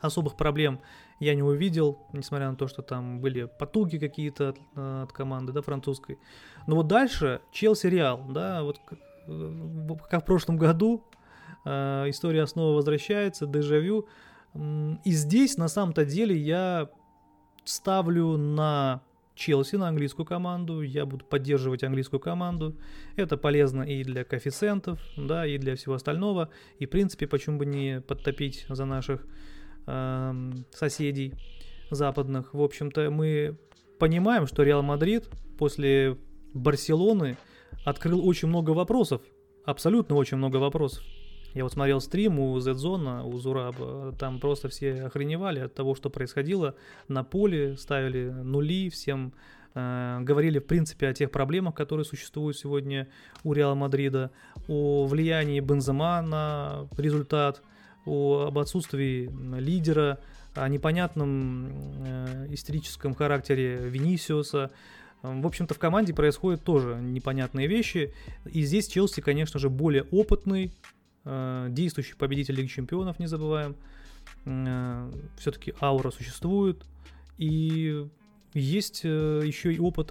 [0.01, 0.81] Особых проблем
[1.19, 5.53] я не увидел, несмотря на то, что там были потуги какие-то от, э, от команды,
[5.53, 6.19] да, французской.
[6.67, 8.81] Но вот дальше Челси Реал, да, вот
[10.09, 11.05] как в прошлом году,
[11.65, 14.07] э, история снова возвращается, дежавю.
[14.55, 16.89] И здесь, на самом-то деле, я
[17.65, 19.03] ставлю на
[19.35, 20.81] Челси, на английскую команду.
[20.81, 22.75] Я буду поддерживать английскую команду.
[23.17, 26.49] Это полезно и для коэффициентов, да, и для всего остального.
[26.79, 29.27] И, в принципе, почему бы не подтопить за наших
[29.87, 31.35] э, соседей
[31.91, 32.55] западных.
[32.55, 33.59] В общем-то, мы
[33.99, 36.17] понимаем, что Реал Мадрид после
[36.55, 37.37] Барселоны
[37.87, 39.23] открыл очень много вопросов.
[39.65, 41.05] Абсолютно очень много вопросов.
[41.55, 46.11] Я вот смотрел стрим у Z-Zone, у Зураба, там просто все охреневали от того, что
[46.11, 46.75] происходило
[47.09, 49.33] на поле, ставили нули, всем
[49.75, 53.09] э, говорили, в принципе, о тех проблемах, которые существуют сегодня
[53.45, 54.33] у Реала Мадрида,
[54.69, 57.63] о влиянии Бензема на результат,
[58.05, 60.19] о, об отсутствии лидера,
[60.55, 61.69] о непонятном
[62.05, 64.73] э, историческом характере Венисиуса,
[65.23, 68.13] в общем-то, в команде происходят тоже непонятные вещи.
[68.53, 70.73] И здесь Челси, конечно же, более опытный,
[71.25, 73.77] э, действующий победитель Лиги Чемпионов, не забываем.
[74.45, 76.85] Э, Все-таки аура существует.
[77.39, 78.07] И
[78.55, 80.11] есть э, еще и опыт,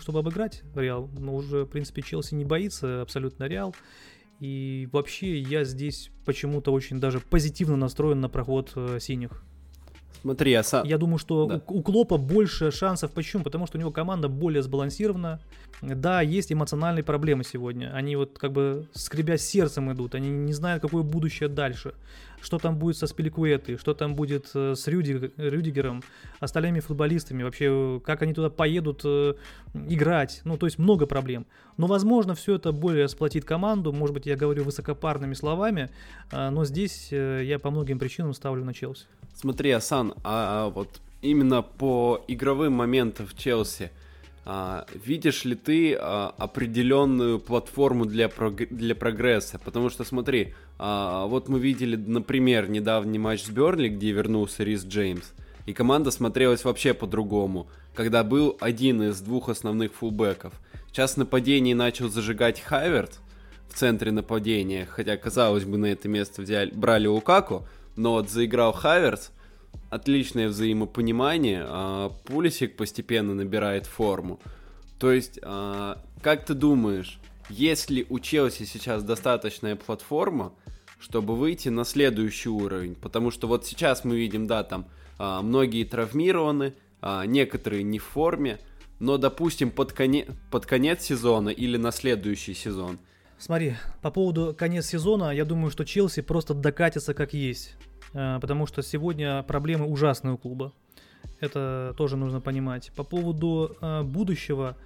[0.00, 1.08] чтобы обыграть Реал.
[1.18, 3.74] Но уже, в принципе, Челси не боится абсолютно Реал.
[4.40, 9.42] И вообще я здесь почему-то очень даже позитивно настроен на проход синих.
[10.22, 10.82] Смотри, Аса...
[10.84, 11.62] Я думаю, что да.
[11.66, 13.10] у, у Клопа больше шансов.
[13.12, 13.44] Почему?
[13.44, 15.40] Потому что у него команда более сбалансирована.
[15.82, 17.92] Да, есть эмоциональные проблемы сегодня.
[17.94, 20.14] Они вот как бы скребя сердцем идут.
[20.14, 21.94] Они не знают, какое будущее дальше.
[22.40, 26.02] Что там будет со Спиликуэтой, что там будет э, с Рюди, Рюдигером,
[26.40, 27.42] остальными футболистами.
[27.42, 29.34] Вообще, как они туда поедут э,
[29.88, 30.42] играть.
[30.44, 31.46] Ну, то есть много проблем.
[31.76, 33.92] Но, возможно, все это более сплотит команду.
[33.92, 35.90] Может быть, я говорю высокопарными словами.
[36.32, 39.06] Э, но здесь э, я по многим причинам ставлю на Челси.
[39.34, 43.90] Смотри, Асан, а, а вот именно по игровым моментам в Челси,
[44.46, 49.58] а, видишь ли ты а, определенную платформу для, прог- для прогресса?
[49.58, 54.84] Потому что смотри, а, вот мы видели, например, недавний матч с Бернли, где вернулся Рис
[54.84, 55.32] Джеймс,
[55.66, 60.52] и команда смотрелась вообще по-другому, когда был один из двух основных фулбеков.
[60.88, 63.18] Сейчас нападение начал зажигать Хайверт
[63.68, 68.72] в центре нападения, хотя, казалось бы, на это место взяли, брали Лукаку, но вот заиграл
[68.72, 69.32] Хаверс,
[69.90, 74.40] отличное взаимопонимание, а Пулисик постепенно набирает форму.
[74.98, 80.54] То есть, а, как ты думаешь, есть ли у Челси сейчас достаточная платформа,
[80.98, 82.94] чтобы выйти на следующий уровень?
[82.94, 84.86] Потому что вот сейчас мы видим, да, там
[85.18, 88.58] а, многие травмированы, а, некоторые не в форме,
[88.98, 90.26] но, допустим, под, коне...
[90.50, 92.98] под конец сезона или на следующий сезон–
[93.38, 97.76] Смотри, по поводу конец сезона, я думаю, что Челси просто докатится как есть.
[98.14, 100.72] Э, потому что сегодня проблемы ужасные у клуба.
[101.40, 102.92] Это тоже нужно понимать.
[102.96, 104.76] По поводу э, будущего,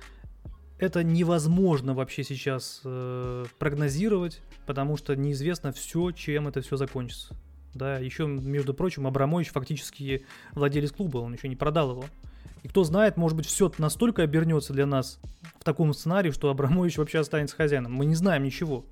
[0.78, 7.36] это невозможно вообще сейчас э, прогнозировать, потому что неизвестно все, чем это все закончится.
[7.74, 12.04] Да, еще, между прочим, Абрамович фактически владелец клуба, он еще не продал его.
[12.62, 15.20] И кто знает, может быть, все настолько обернется для нас
[15.60, 17.92] в таком сценарии, что Абрамович вообще останется хозяином.
[17.92, 18.84] Мы не знаем ничего.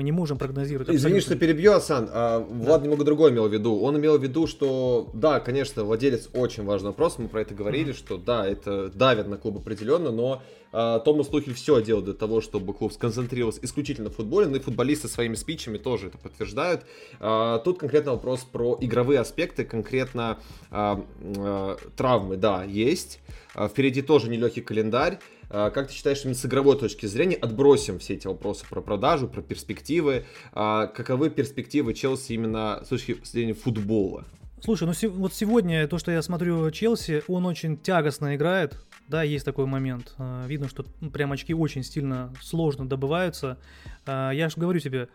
[0.00, 0.88] Мы не можем прогнозировать.
[0.88, 1.20] Извини, абсолютно.
[1.20, 2.08] что перебью, Асан.
[2.10, 2.84] А, Влад да.
[2.84, 3.78] немного другое имел в виду.
[3.80, 7.18] Он имел в виду, что да, конечно, владелец очень важный вопрос.
[7.18, 7.98] Мы про это говорили, mm-hmm.
[7.98, 10.40] что да, это давит на клуб определенно, но
[10.72, 14.60] а, Томас Тухель все делал для того, чтобы клуб сконцентрировался исключительно в футболе, ну и
[14.60, 16.86] футболисты своими спичами тоже это подтверждают.
[17.18, 20.38] А, тут конкретно вопрос про игровые аспекты, конкретно
[20.70, 21.04] а,
[21.36, 23.20] а, травмы, да, есть.
[23.54, 25.18] А, впереди тоже нелегкий календарь.
[25.50, 29.26] А, как ты считаешь, именно с игровой точки зрения, отбросим все эти вопросы про продажу,
[29.26, 30.24] про перспективы.
[30.52, 34.24] А, каковы перспективы Челси именно с точки зрения футбола?
[34.62, 38.76] Слушай, ну вот сегодня то, что я смотрю Челси, он очень тягостно играет.
[39.08, 40.14] Да, есть такой момент.
[40.18, 43.58] А, видно, что прям очки очень сильно сложно добываются.
[44.06, 45.08] Я же говорю тебе,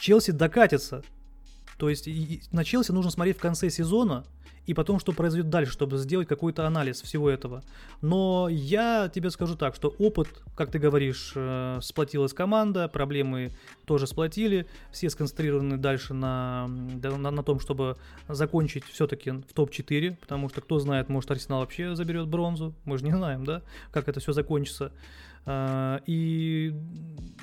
[0.00, 1.02] Челси докатится.
[1.76, 2.08] То есть
[2.52, 4.24] на Челси нужно смотреть в конце сезона,
[4.68, 7.62] и потом, что произойдет дальше, чтобы сделать какой-то анализ всего этого.
[8.02, 13.52] Но я тебе скажу так, что опыт, как ты говоришь, э, сплотилась команда, проблемы
[13.86, 17.96] тоже сплотили, все сконцентрированы дальше на, на, на том, чтобы
[18.28, 23.06] закончить все-таки в топ-4, потому что кто знает, может Арсенал вообще заберет бронзу, мы же
[23.06, 24.92] не знаем, да, как это все закончится.
[25.46, 26.74] Э, и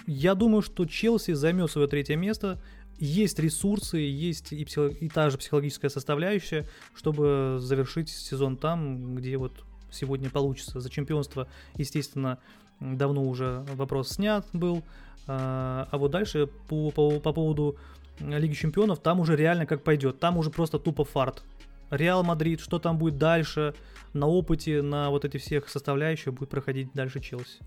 [0.06, 2.62] я думаю, что Челси займет свое третье место,
[3.00, 9.38] есть ресурсы, есть и, психо- и та же психологическая составляющая, чтобы завершить сезон там, где
[9.38, 9.52] вот
[9.92, 10.80] сегодня получится.
[10.80, 12.40] За чемпионство, естественно,
[12.80, 14.84] давно уже вопрос снят был.
[15.28, 17.78] А, а вот дальше по, по, по поводу
[18.20, 20.20] Лиги Чемпионов, там уже реально как пойдет.
[20.20, 21.44] Там уже просто тупо фарт.
[21.90, 23.76] Реал Мадрид, что там будет дальше,
[24.14, 27.60] на опыте, на вот эти всех составляющих будет проходить дальше Челси.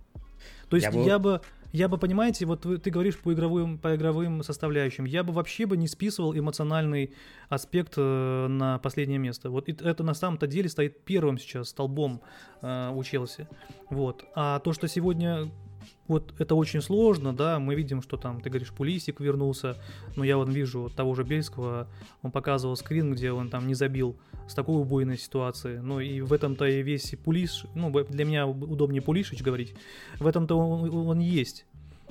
[0.69, 1.41] То есть я бы, я бы
[1.73, 5.67] я бы, понимаете, вот вы, ты говоришь по игровым, по игровым составляющим, я бы вообще
[5.67, 7.13] бы не списывал эмоциональный
[7.51, 9.51] аспект э, на последнее место.
[9.51, 12.23] Вот это на самом-то деле стоит первым сейчас столбом
[12.63, 13.49] э, у Челси.
[13.91, 14.25] Вот.
[14.35, 15.51] А то, что сегодня
[16.07, 19.77] вот это очень сложно, да, мы видим, что там, ты говоришь, Пулисик вернулся,
[20.17, 21.89] но я вот вижу того же Бельского,
[22.23, 24.17] он показывал скрин, где он там не забил
[24.49, 29.03] с такой убойной ситуации, ну и в этом-то и весь Пулиш, ну, для меня удобнее
[29.03, 29.75] Пулишич говорить,
[30.19, 31.67] в этом-то он, он есть.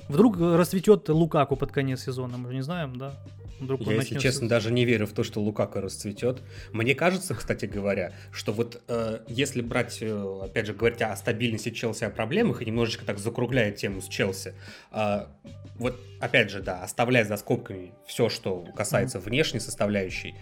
[0.09, 3.13] Вдруг расцветет Лукаку под конец сезона, мы же не знаем, да?
[3.59, 6.41] Вдруг Я, если честно, даже не верю в то, что Лукаку расцветет.
[6.71, 11.71] Мне кажется, кстати говоря, что вот э, если брать, э, опять же, говорить о стабильности
[11.71, 14.53] Челси, о проблемах, и немножечко так закругляя тему с Челси,
[14.91, 15.25] э,
[15.75, 19.23] вот опять же, да, оставляя за скобками все, что касается mm-hmm.
[19.23, 20.35] внешней составляющей,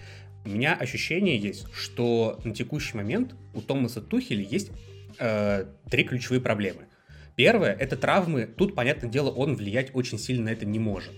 [0.45, 4.71] у меня ощущение есть, что на текущий момент у Томаса Тухеля есть
[5.19, 6.87] э, три ключевые проблемы.
[7.35, 8.45] Первое— это травмы.
[8.45, 11.13] Тут, понятное дело, он влиять очень сильно на это не может.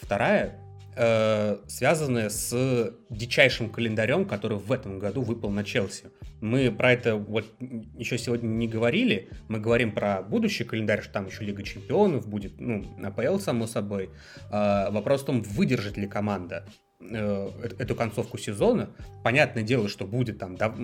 [0.00, 0.58] Вторая
[0.96, 6.10] э, связанная с дичайшим календарем, который в этом году выпал на Челси.
[6.40, 7.44] Мы про это вот
[7.96, 9.28] еще сегодня не говорили.
[9.48, 14.10] Мы говорим про будущий календарь, что там еще Лига Чемпионов будет, ну, АПЛ, само собой.
[14.50, 16.64] Э, вопрос в том, выдержит ли команда
[17.00, 18.90] эту концовку сезона.
[19.24, 20.74] Понятное дело, что будет там да,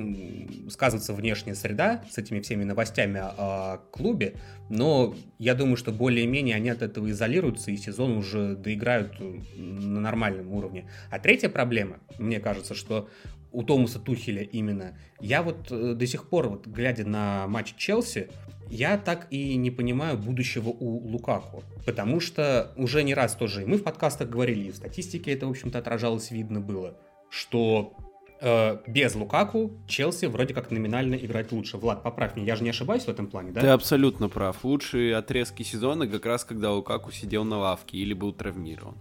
[0.71, 4.37] сказываться внешняя среда с этими всеми новостями о клубе,
[4.71, 9.15] но я думаю, что более-менее они от этого изолируются и сезон уже доиграют
[9.57, 10.91] на нормальном уровне.
[11.11, 13.09] А третья проблема, мне кажется, что
[13.53, 18.29] у Томаса Тухеля именно, я вот э, до сих пор, вот глядя на матч Челси,
[18.71, 23.77] я так и не понимаю будущего у Лукаку, потому что уже не раз тоже мы
[23.77, 26.97] в подкастах говорили, и в статистике это, в общем-то, отражалось, видно было,
[27.31, 27.95] что
[28.41, 31.77] э, без Лукаку Челси вроде как номинально играть лучше.
[31.77, 33.61] Влад, поправь меня, я же не ошибаюсь в этом плане, да?
[33.61, 34.65] Ты абсолютно прав.
[34.65, 38.97] Лучшие отрезки сезона как раз когда Лукаку сидел на лавке или был травмирован.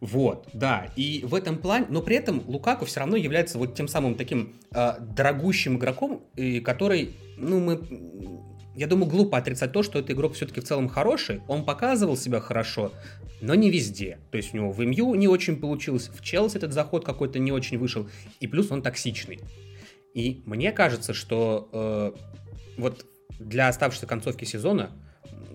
[0.00, 3.88] Вот, да, и в этом плане, но при этом Лукаку все равно является вот тем
[3.88, 7.80] самым таким э, дорогущим игроком, и который, ну, мы
[8.76, 11.40] я думаю, глупо отрицать то, что этот игрок все-таки в целом хороший.
[11.48, 12.92] Он показывал себя хорошо,
[13.40, 14.18] но не везде.
[14.30, 17.52] То есть у него в МЮ не очень получилось, в Челси этот заход какой-то не
[17.52, 18.08] очень вышел,
[18.38, 19.40] и плюс он токсичный.
[20.12, 22.12] И мне кажется, что э,
[22.76, 23.06] вот
[23.38, 24.90] для оставшейся концовки сезона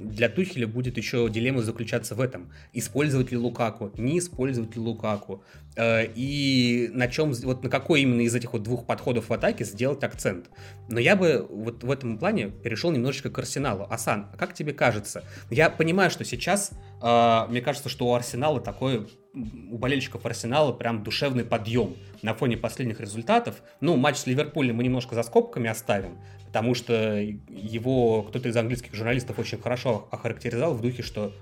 [0.01, 2.51] для Тухеля будет еще дилемма заключаться в этом.
[2.73, 5.43] Использовать ли Лукаку, не использовать ли Лукаку.
[5.75, 9.63] Э, и на чем, вот на какой именно из этих вот двух подходов в атаке
[9.63, 10.49] сделать акцент.
[10.89, 13.87] Но я бы вот в этом плане перешел немножечко к Арсеналу.
[13.89, 15.23] Асан, как тебе кажется?
[15.49, 16.71] Я понимаю, что сейчас,
[17.01, 22.57] э, мне кажется, что у Арсенала такое у болельщиков Арсенала прям душевный подъем на фоне
[22.57, 23.61] последних результатов.
[23.79, 26.17] Ну, матч с Ливерпулем мы немножко за скобками оставим,
[26.47, 31.33] потому что его кто-то из английских журналистов очень хорошо охарактеризовал в духе, что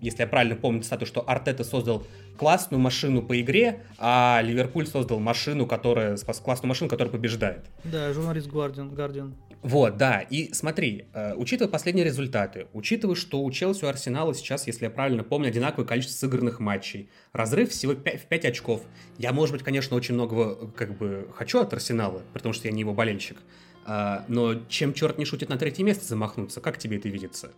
[0.00, 2.06] если я правильно помню цитату, что Артета создал
[2.36, 7.66] классную машину по игре, а Ливерпуль создал машину, которая, классную машину, которая побеждает.
[7.84, 8.94] Да, журналист Guardian.
[8.94, 9.32] Guardian.
[9.64, 14.66] Вот, да, и смотри, э, учитывая последние результаты, учитывая, что у Челси у Арсенала сейчас,
[14.66, 18.82] если я правильно помню, одинаковое количество сыгранных матчей, разрыв всего 5, в 5 очков.
[19.16, 22.80] Я, может быть, конечно, очень многого как бы хочу от Арсенала, потому что я не
[22.80, 23.38] его болельщик,
[23.86, 27.50] э, но чем черт не шутит на третье место замахнуться, как тебе это видится?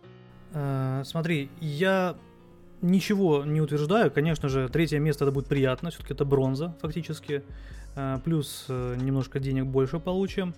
[0.53, 2.15] Э, смотри, я
[2.81, 4.11] ничего не утверждаю.
[4.11, 7.43] Конечно же, третье место это будет приятно, все-таки это бронза фактически.
[7.97, 10.55] Э, плюс немножко денег больше получим.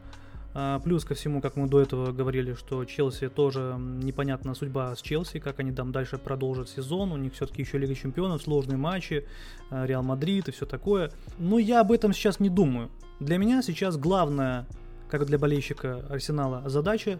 [0.53, 5.01] Э, плюс ко всему, как мы до этого говорили, что Челси тоже непонятна судьба с
[5.01, 7.11] Челси, как они там дальше продолжат сезон.
[7.11, 9.25] У них все-таки еще Лига Чемпионов, сложные матчи,
[9.71, 11.11] Реал Мадрид и все такое.
[11.37, 12.89] Но я об этом сейчас не думаю.
[13.19, 14.65] Для меня сейчас главная,
[15.09, 17.19] как для болельщика Арсенала, задача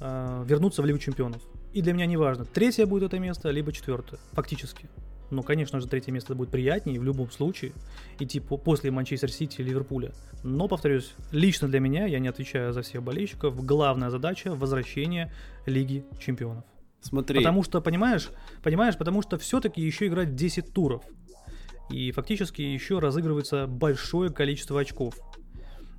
[0.00, 1.40] вернуться в Лигу Чемпионов.
[1.72, 4.88] И для меня не важно, третье будет это место, либо четвертое, фактически.
[5.32, 7.72] Но, конечно же, третье место будет приятнее в любом случае
[8.18, 10.12] идти по после Манчестер Сити и Ливерпуля.
[10.44, 15.32] Но, повторюсь, лично для меня, я не отвечаю за всех болельщиков, главная задача– возвращение
[15.64, 16.64] Лиги Чемпионов.
[17.00, 17.38] Смотри.
[17.38, 18.28] Потому что, понимаешь,
[18.62, 21.02] понимаешь, потому что все-таки еще играть 10 туров.
[21.88, 25.14] И фактически еще разыгрывается большое количество очков.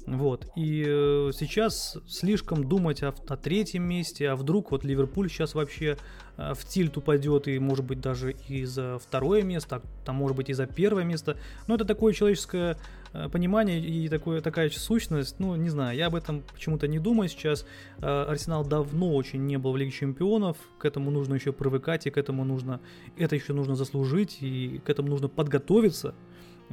[0.06, 0.47] Вот.
[0.56, 5.97] И э, сейчас слишком думать о, о третьем месте, а вдруг вот Ливерпуль сейчас вообще
[6.36, 10.36] э, в тильт упадет, и может быть даже и за второе место, а там может
[10.36, 11.38] быть и за первое место.
[11.68, 12.78] Но это такое человеческое
[13.14, 17.30] э, понимание и такое, такая сущность, ну не знаю, я об этом почему-то не думаю
[17.30, 17.66] сейчас.
[17.99, 22.10] Э, Арсенал давно очень не был в Лиге Чемпионов, к этому нужно еще привыкать, и
[22.10, 22.82] к этому нужно,
[23.18, 26.14] это еще нужно заслужить, и к этому нужно подготовиться.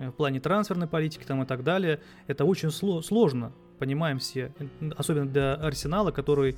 [0.00, 2.00] Э, в плане трансферной политики там и так далее.
[2.26, 4.52] Это очень сло- сложно, понимаем все,
[4.96, 6.56] особенно для Арсенала, который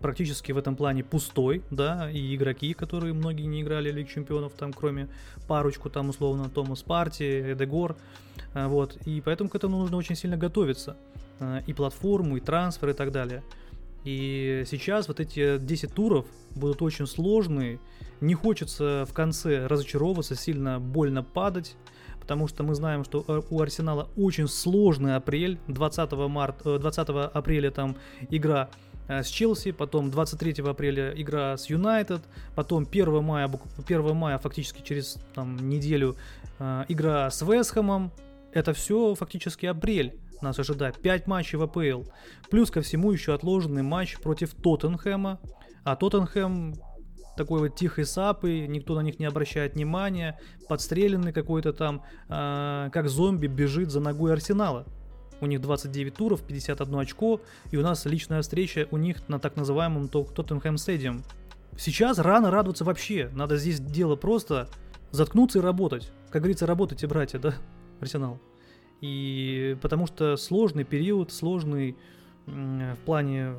[0.00, 4.72] практически в этом плане пустой, да, и игроки, которые многие не играли Лиг Чемпионов, там,
[4.72, 5.08] кроме
[5.46, 7.96] парочку, там, условно, Томас Парти, Эдегор,
[8.54, 10.96] э, вот, и поэтому к этому нужно очень сильно готовиться,
[11.38, 13.42] э, и платформу, и трансфер, и так далее.
[14.04, 16.26] И сейчас вот эти 10 туров
[16.56, 17.78] будут очень сложные,
[18.22, 21.76] не хочется в конце разочаровываться, сильно больно падать,
[22.30, 27.72] потому что мы знаем, что э, у Арсенала очень сложный апрель, 20, марта, 20 апреля
[27.72, 27.96] там
[28.30, 28.68] игра
[29.08, 32.20] э, с Челси, потом 23 апреля игра с Юнайтед,
[32.54, 33.50] потом 1 мая,
[33.84, 36.14] 1 мая фактически через там, неделю
[36.60, 38.12] э, игра с Вестхэмом.
[38.52, 41.02] Это все фактически апрель нас ожидает.
[41.02, 42.04] 5 матчей в АПЛ.
[42.48, 45.40] Плюс ко всему еще отложенный матч против Тоттенхэма.
[45.82, 46.74] А Тоттенхэм
[47.40, 50.38] такой вот тихой сапы, никто на них не обращает внимания,
[50.68, 54.84] подстреленный какой-то там, э, как зомби бежит за ногой Арсенала.
[55.40, 59.56] У них 29 туров, 51 очко, и у нас личная встреча у них на так
[59.56, 61.22] называемом Тоттенхэм Стадиум.
[61.78, 64.68] Сейчас рано радоваться вообще, надо здесь дело просто
[65.10, 66.12] заткнуться и работать.
[66.28, 67.54] Как говорится, работайте, братья, да,
[68.00, 68.38] Арсенал.
[69.00, 71.96] И потому что сложный период, сложный
[72.46, 73.54] в плане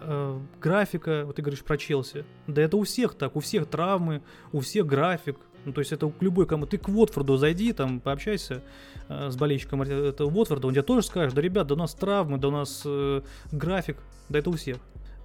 [0.00, 4.22] э, графика, вот ты говоришь про Челси, да это у всех так, у всех травмы,
[4.52, 6.66] у всех график, ну, то есть это к любой кому.
[6.66, 8.62] Ты к Уотфорду зайди, там, пообщайся
[9.08, 12.38] э, с болельщиком этого Уотфорда, он тебе тоже скажет, да, ребят, да у нас травмы,
[12.38, 13.22] да у нас э,
[13.52, 13.98] график,
[14.28, 14.78] да это у всех.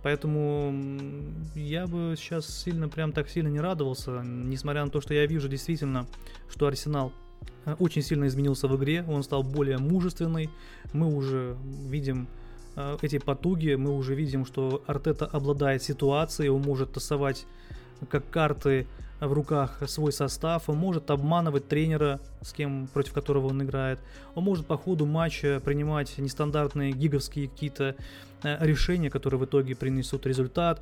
[0.04, 0.72] Поэтому
[1.56, 5.50] я бы сейчас сильно, прям так сильно не радовался, несмотря на то, что я вижу
[5.50, 6.06] действительно,
[6.48, 7.12] что Арсенал
[7.66, 10.50] э, очень сильно изменился в игре, он стал более мужественный,
[10.94, 12.28] мы уже видим
[13.02, 17.46] эти потуги, мы уже видим, что Артета обладает ситуацией, он может тасовать
[18.10, 18.88] как карты
[19.20, 24.00] в руках свой состав, он может обманывать тренера, с кем, против которого он играет,
[24.36, 27.96] он может по ходу матча принимать нестандартные гиговские какие-то
[28.44, 30.82] э, решения, которые в итоге принесут результат.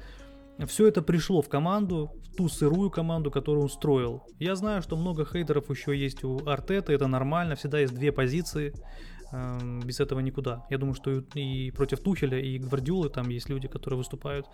[0.67, 4.23] Все это пришло в команду, в ту сырую команду, которую он строил.
[4.39, 8.73] Я знаю, что много хейтеров еще есть у Артета, это нормально, всегда есть две позиции.
[9.33, 10.63] Эм, без этого никуда.
[10.69, 14.45] Я думаю, что и против Тухеля, и Гвардиолы там есть люди, которые выступают.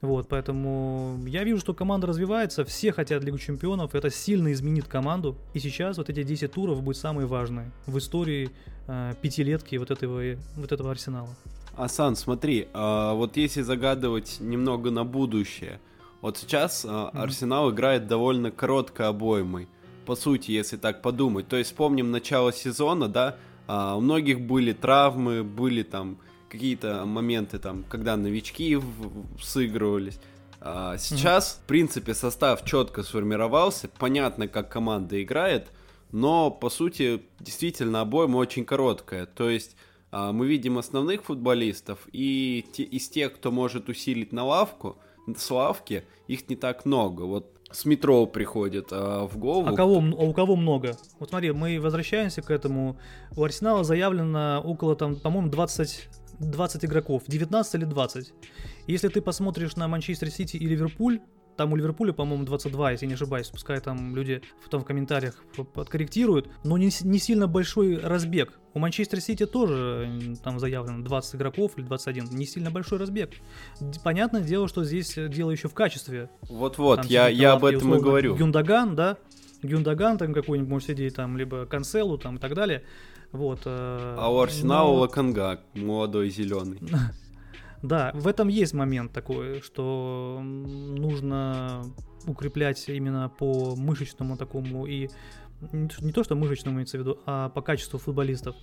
[0.00, 5.36] Вот, поэтому я вижу, что команда развивается, все хотят Лигу Чемпионов, это сильно изменит команду.
[5.54, 8.50] И сейчас вот эти 10 туров будут самые важные в истории
[8.88, 10.20] э, пятилетки вот этого,
[10.56, 11.28] вот этого Арсенала.
[11.76, 15.78] Асан, смотри, э, вот если загадывать немного на будущее,
[16.20, 17.10] вот сейчас э, mm-hmm.
[17.16, 19.68] Арсенал играет довольно коротко обоймой.
[20.04, 21.46] По сути, если так подумать.
[21.46, 23.36] То есть вспомним начало сезона, да,
[23.66, 28.78] а, у многих были травмы, были там какие-то моменты, там, когда новички
[29.42, 30.18] сыгрывались.
[30.60, 31.64] А сейчас, mm-hmm.
[31.64, 35.68] в принципе, состав четко сформировался, понятно, как команда играет.
[36.12, 39.26] но по сути действительно обойма очень короткая.
[39.26, 39.76] То есть
[40.10, 44.96] а, мы видим основных футболистов, и те, из тех, кто может усилить на лавку,
[45.36, 47.22] с лавки, их не так много.
[47.22, 49.68] Вот с метро приходит а, в голову.
[49.68, 50.96] А, кого, а у кого много?
[51.18, 52.96] Вот смотри, мы возвращаемся к этому.
[53.36, 56.08] У Арсенала заявлено около, там, по-моему, 20,
[56.38, 57.24] 20 игроков.
[57.26, 58.32] 19 или 20.
[58.86, 61.20] Если ты посмотришь на Манчестер Сити и Ливерпуль,
[61.56, 63.48] там у Ливерпуля, по-моему, 22, если не ошибаюсь.
[63.48, 65.42] Пускай там люди там в комментариях
[65.74, 66.48] подкорректируют.
[66.64, 68.58] Но не, не сильно большой разбег.
[68.74, 72.26] У Манчестер Сити тоже там заявлено 20 игроков или 21.
[72.30, 73.30] Не сильно большой разбег.
[74.04, 76.28] Понятное дело, что здесь дело еще в качестве.
[76.42, 78.36] Вот-вот, я, я об этом и говорю.
[78.36, 79.16] Гюндаган, да?
[79.62, 82.82] Гюндаган там какой-нибудь может сидеть, там, либо Канцелу там и так далее.
[83.32, 83.62] Вот.
[83.64, 85.00] Э, а у Арсенала но...
[85.00, 86.80] Лаканга, молодой зеленый.
[87.86, 91.84] Да, в этом есть момент такой, что нужно
[92.26, 95.08] укреплять именно по мышечному такому и
[95.72, 98.56] не то, что мышечному имеется в виду, а по качеству футболистов.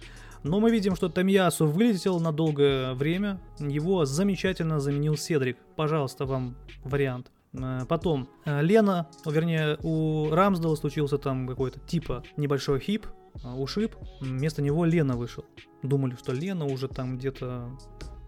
[0.43, 3.39] Но мы видим, что Тамьясу вылетел на долгое время.
[3.59, 5.57] Его замечательно заменил Седрик.
[5.75, 7.31] Пожалуйста, вам вариант.
[7.53, 13.07] Э, потом, э, Лена, вернее, у Рамсдала случился там какой-то типа небольшой хип,
[13.43, 13.95] э, ушиб.
[14.19, 15.45] Вместо него Лена вышел.
[15.81, 17.69] Думали, что Лена уже там где-то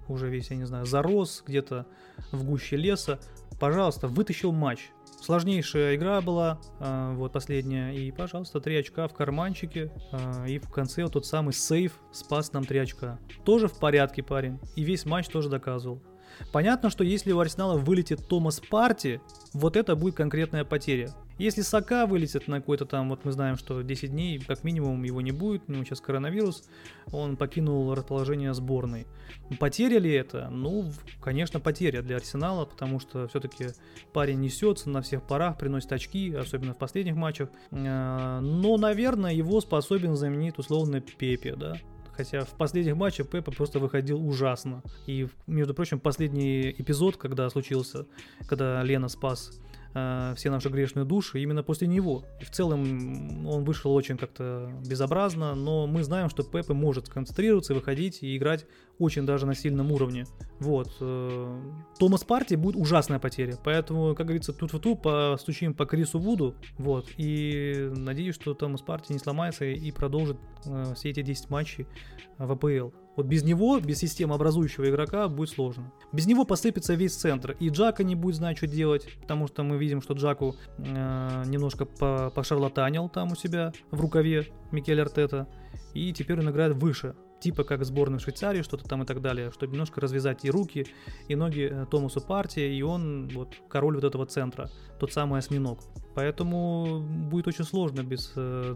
[0.08, 1.86] уже весь, я не знаю, зарос где-то
[2.32, 3.20] в гуще леса.
[3.60, 4.92] Пожалуйста, вытащил матч.
[5.22, 10.70] Сложнейшая игра была, э, вот последняя, и, пожалуйста, 3 очка в карманчике, э, и в
[10.70, 13.20] конце вот тот самый сейф спас нам 3 очка.
[13.44, 16.02] Тоже в порядке, парень, и весь матч тоже доказывал.
[16.52, 19.22] Понятно, что если у Арсенала вылетит Томас Парти,
[19.54, 21.12] вот это будет конкретная потеря.
[21.38, 25.20] Если Сака вылетит на какой-то там, вот мы знаем, что 10 дней, как минимум, его
[25.20, 26.64] не будет, у него сейчас коронавирус,
[27.12, 29.06] он покинул расположение сборной.
[29.60, 30.48] Потеря ли это?
[30.50, 33.68] Ну, конечно, потеря для Арсенала, потому что все-таки
[34.14, 37.50] парень несется на всех парах, приносит очки, особенно в последних матчах.
[37.72, 41.76] А, но, наверное, его способен заменить условно Пепе, да?
[42.14, 44.82] Хотя в последних матчах Пепа просто выходил ужасно.
[45.06, 48.06] И, между прочим, последний эпизод, когда случился,
[48.48, 49.52] когда Лена спас
[49.96, 52.26] э, все наши грешные души именно после него.
[52.40, 57.74] И в целом он вышел очень как-то безобразно, но мы знаем, что Пепе может сконцентрироваться,
[57.74, 58.68] выходить и играть
[59.00, 60.26] очень даже на сильном уровне.
[60.60, 60.96] Вот.
[61.00, 61.62] Э,
[61.98, 66.56] Томас Парти будет ужасная потеря, поэтому, как говорится, тут в ту постучим по Крису Вуду,
[66.78, 71.88] вот, и надеюсь, что Томас Парти не сломается и продолжит э, все эти 10 матчей
[72.38, 73.05] в АПЛ.
[73.16, 75.92] Вот без него, без системы образующего игрока будет сложно.
[76.12, 77.56] Без него посыпется весь центр.
[77.60, 81.86] И Джака не будет знать, что делать, потому что мы видим, что Джаку э, немножко
[81.86, 85.48] по пошарлатанил там у себя в рукаве Микель Артета.
[85.94, 89.74] И теперь он играет выше типа как сборная Швейцарии, что-то там и так далее, чтобы
[89.74, 90.88] немножко развязать и руки,
[91.28, 94.70] и ноги э, Томасу партии, и он вот король вот этого центра,
[95.00, 95.80] тот самый осьминог.
[96.16, 98.76] Поэтому будет очень сложно без э,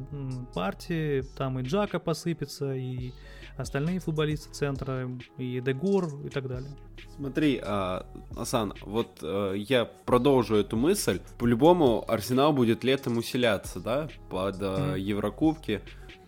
[0.54, 3.14] партии, там и Джака посыпется, и
[3.58, 6.72] остальные футболисты центра, и Дегор, и так далее.
[7.16, 8.06] Смотри, а,
[8.38, 11.20] Асан, вот а, я продолжу эту мысль.
[11.38, 15.00] По-любому Арсенал будет летом усиляться, да, под а, mm.
[15.00, 15.82] Еврокубки,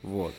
[0.04, 0.34] вот.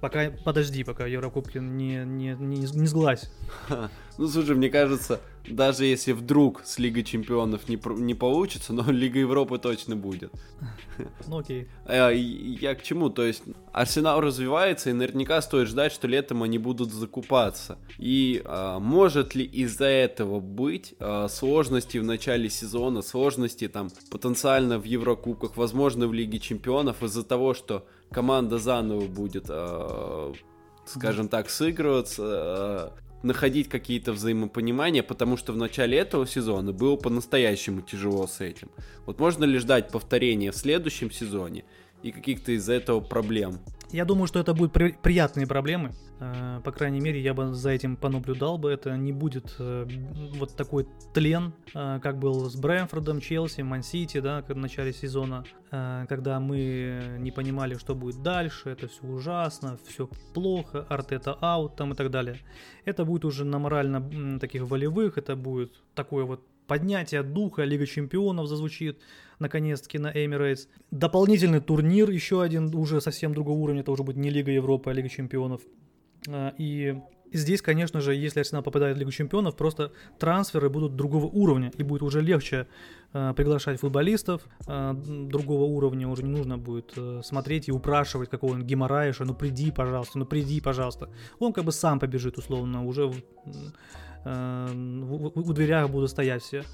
[0.00, 3.30] Пока, подожди, пока Еврокубки не, не, не, не сглазь.
[4.18, 9.18] Ну, слушай, мне кажется, даже если вдруг с Лигой Чемпионов не, не получится, но Лига
[9.18, 10.32] Европы точно будет.
[11.26, 11.68] Ну окей.
[11.84, 13.10] А, я к чему?
[13.10, 13.42] То есть
[13.72, 17.78] Арсенал развивается, и наверняка стоит ждать, что летом они будут закупаться.
[17.98, 24.78] И а, может ли из-за этого быть а, сложности в начале сезона, сложности там потенциально
[24.78, 30.32] в Еврокубках, возможно в Лиге Чемпионов из-за того, что команда заново будет, а,
[30.86, 32.92] скажем так, сыгрываться, а,
[33.22, 38.70] находить какие-то взаимопонимания, потому что в начале этого сезона было по-настоящему тяжело с этим.
[39.04, 41.64] Вот можно ли ждать повторения в следующем сезоне
[42.02, 43.58] и каких-то из-за этого проблем?
[43.92, 45.92] Я думаю, что это будут при- приятные проблемы.
[46.18, 48.70] Э, по крайней мере, я бы за этим понаблюдал бы.
[48.70, 49.86] Это не будет э,
[50.34, 55.44] вот такой тлен, э, как был с Брэнфордом, Челси, Мансити, да, в начале сезона,
[56.08, 61.92] когда мы не понимали, что будет дальше, это все ужасно, все плохо, Артета аут там
[61.92, 62.38] и так далее.
[62.84, 68.46] Это будет уже на морально таких волевых, это будет такое вот поднятие духа, Лига Чемпионов
[68.46, 69.00] зазвучит
[69.38, 70.66] наконец-таки на Эмирейтс.
[70.90, 74.92] Дополнительный турнир, еще один уже совсем другого уровня, это уже будет не Лига Европы, а
[74.92, 75.60] Лига Чемпионов.
[76.28, 76.96] А, и
[77.32, 81.82] здесь, конечно же, если Арсенал попадает в Лигу Чемпионов, просто трансферы будут другого уровня, и
[81.82, 82.66] будет уже легче
[83.12, 88.66] э, приглашать футболистов э, другого уровня, уже не нужно будет э, смотреть и упрашивать какого-нибудь
[88.66, 91.10] геморраиша, ну приди, пожалуйста, ну приди, пожалуйста.
[91.38, 93.12] Он как бы сам побежит, условно, уже
[94.26, 96.64] в, э, в, в, дверях будут стоять все.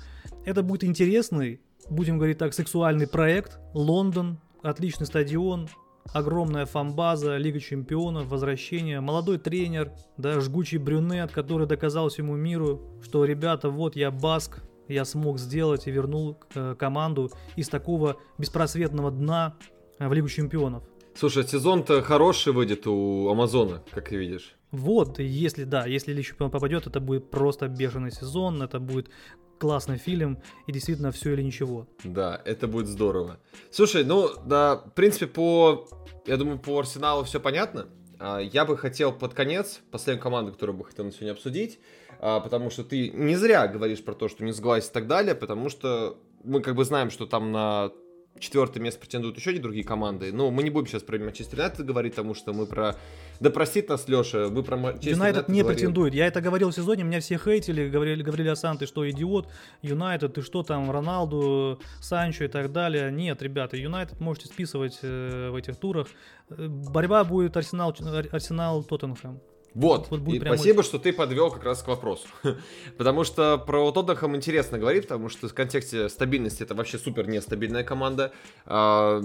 [0.44, 5.68] Это будет интересный, будем говорить так, сексуальный проект, Лондон, отличный стадион,
[6.12, 13.24] огромная фамбаза, Лига Чемпионов, возвращение, молодой тренер, да, жгучий брюнет, который доказал всему миру, что,
[13.24, 19.56] ребята, вот я Баск, я смог сделать и вернул э, команду из такого беспросветного дна
[19.98, 20.84] э, в Лигу Чемпионов.
[21.14, 24.54] Слушай, сезон-то хороший выйдет у Амазона, как ты видишь.
[24.70, 29.10] Вот, если да, если Лига Чемпионов попадет, это будет просто бешеный сезон, это будет
[29.58, 31.86] классный фильм и действительно все или ничего.
[32.02, 33.38] Да, это будет здорово.
[33.70, 35.86] Слушай, ну, да, в принципе, по,
[36.26, 37.86] я думаю, по Арсеналу все понятно.
[38.18, 41.78] А, я бы хотел под конец, последнюю команду, которую бы хотел на сегодня обсудить,
[42.18, 45.34] а, потому что ты не зря говоришь про то, что не сглазить и так далее,
[45.34, 47.92] потому что мы как бы знаем, что там на
[48.38, 50.32] четвертое место претендуют еще не другие команды.
[50.32, 52.96] Но мы не будем сейчас про Манчестер Юнайтед говорить, потому что мы про...
[53.40, 55.78] Да простит нас Леша, мы про Манчестер Юнайтед не говорим.
[55.78, 56.14] претендует.
[56.14, 59.48] Я это говорил в сезоне, меня все хейтили, говорили, говорили о Сан, ты что, идиот,
[59.82, 63.10] Юнайтед, ты что там, Роналду, Санчо и так далее.
[63.12, 66.08] Нет, ребята, Юнайтед можете списывать э, в этих турах.
[66.50, 67.94] Э, борьба будет Арсенал,
[68.32, 69.40] Арсенал Тоттенхэм.
[69.74, 70.88] Вот, вот и спасибо, очень...
[70.88, 72.28] что ты подвел как раз к вопросу.
[72.98, 77.84] потому что про Тоттенхэм интересно говорить, потому что в контексте стабильности это вообще супер нестабильная
[77.84, 78.32] команда.
[78.66, 79.22] А,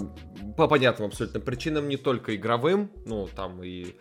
[0.56, 3.96] по понятным абсолютно причинам, не только игровым, ну там и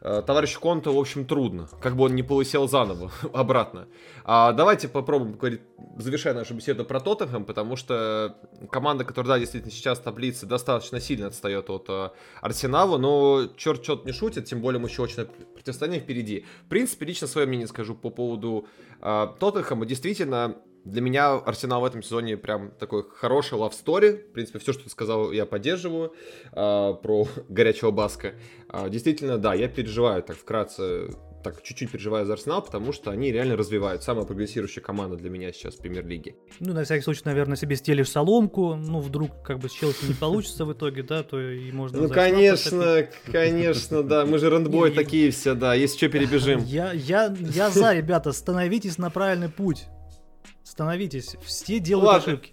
[0.00, 1.68] товарищу Конту, в общем, трудно.
[1.80, 3.88] Как бы он не полысел заново, обратно.
[4.24, 5.62] А давайте попробуем поговорить,
[5.96, 8.36] завершая нашу беседу про Тоттенхэм, потому что
[8.70, 13.82] команда, которая, да, действительно сейчас в таблице достаточно сильно отстает от э, Арсенала, но черт
[13.82, 15.24] что-то не шутит, тем более мы еще очень
[15.54, 16.44] противостояние впереди.
[16.64, 18.66] В принципе, лично свое мнение скажу по поводу
[19.00, 19.86] э, Тоттенхэма.
[19.86, 24.18] Действительно, для меня Арсенал в этом сезоне прям такой хороший love story.
[24.30, 26.14] В принципе, все, что ты сказал, я поддерживаю
[26.52, 28.34] э, про горячего Баска.
[28.72, 31.10] Э, действительно, да, я переживаю так вкратце
[31.42, 34.02] так чуть-чуть переживаю за Арсенал, потому что они реально развивают.
[34.02, 36.34] Самая прогрессирующая команда для меня сейчас в премьер-лиге.
[36.60, 38.74] Ну, на всякий случай, наверное, себе стелишь соломку.
[38.74, 42.02] Ну, вдруг как бы с Челси не получится в итоге, да, то и можно...
[42.02, 44.26] Ну, конечно, конечно, да.
[44.26, 45.74] Мы же рандбой такие все, да.
[45.74, 46.64] Если что, перебежим.
[46.64, 47.34] Я,
[47.70, 49.86] за, ребята, становитесь на правильный путь.
[50.68, 52.32] Становитесь, все делают Ладно.
[52.32, 52.52] ошибки.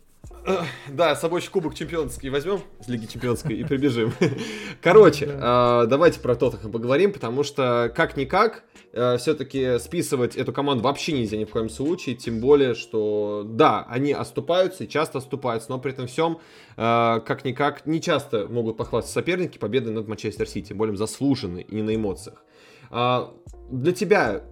[0.88, 4.14] Да, с собой еще кубок чемпионский возьмем с Лиги Чемпионской и прибежим.
[4.82, 8.64] Короче, а, давайте про Тоттенхэм поговорим, потому что как-никак
[8.94, 13.86] э, все-таки списывать эту команду вообще нельзя ни в коем случае, тем более, что да,
[13.90, 16.40] они оступаются и часто оступаются, но при этом всем
[16.78, 21.82] э, как-никак не часто могут похвастаться соперники победой над Манчестер Сити, более заслуженной и не
[21.82, 22.46] на эмоциях.
[22.92, 23.34] А,
[23.70, 24.44] для тебя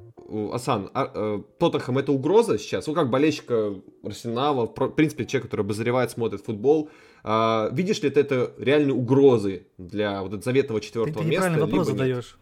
[0.51, 2.87] Асан, а, э, Тоттенхэм это угроза сейчас?
[2.87, 6.89] Ну, как болельщика Арсенала, в принципе, человек, который обозревает, смотрит футбол,
[7.23, 11.43] а, видишь ли ты это реальной угрозы для вот этого заветного четвертого ты, ты места?
[11.43, 12.37] Ты неправильно вопрос задаешь.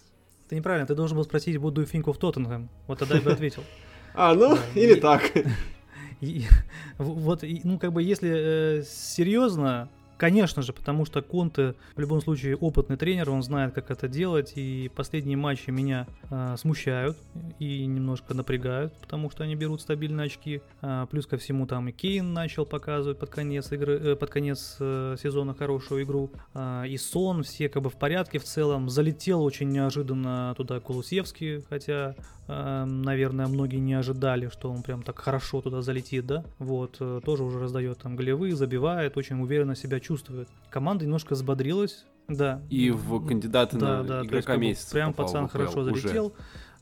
[0.50, 2.68] Ты неправильно, ты должен был спросить, you think of Tottenham?
[2.88, 3.64] Вот тогда я бы ответил.
[4.14, 5.32] А, ну, или так.
[6.98, 9.90] Вот, ну, как бы, если э, серьезно,
[10.22, 14.54] Конечно же, потому что Конте в любом случае опытный тренер, он знает, как это делать,
[14.54, 17.18] и последние матчи меня э, смущают
[17.58, 20.62] и немножко напрягают, потому что они берут стабильные очки.
[20.84, 24.78] А, плюс ко всему там и Кейн начал показывать под конец игры, э, под конец
[24.80, 28.92] э, сезона хорошую игру, э, и Сон, все как бы в порядке в целом.
[28.92, 32.16] Залетел очень неожиданно туда Кулусевский, хотя
[32.54, 37.22] Эм, наверное, многие не ожидали, что он прям так хорошо туда залетит, да, вот, э,
[37.24, 40.11] тоже уже раздает там голевые, забивает, очень уверенно себя чувствует.
[40.70, 42.62] Команда немножко взбодрилась, да.
[42.70, 46.34] И в кандидаты да, на да, игрока месяца Прям пацан хорошо залетел.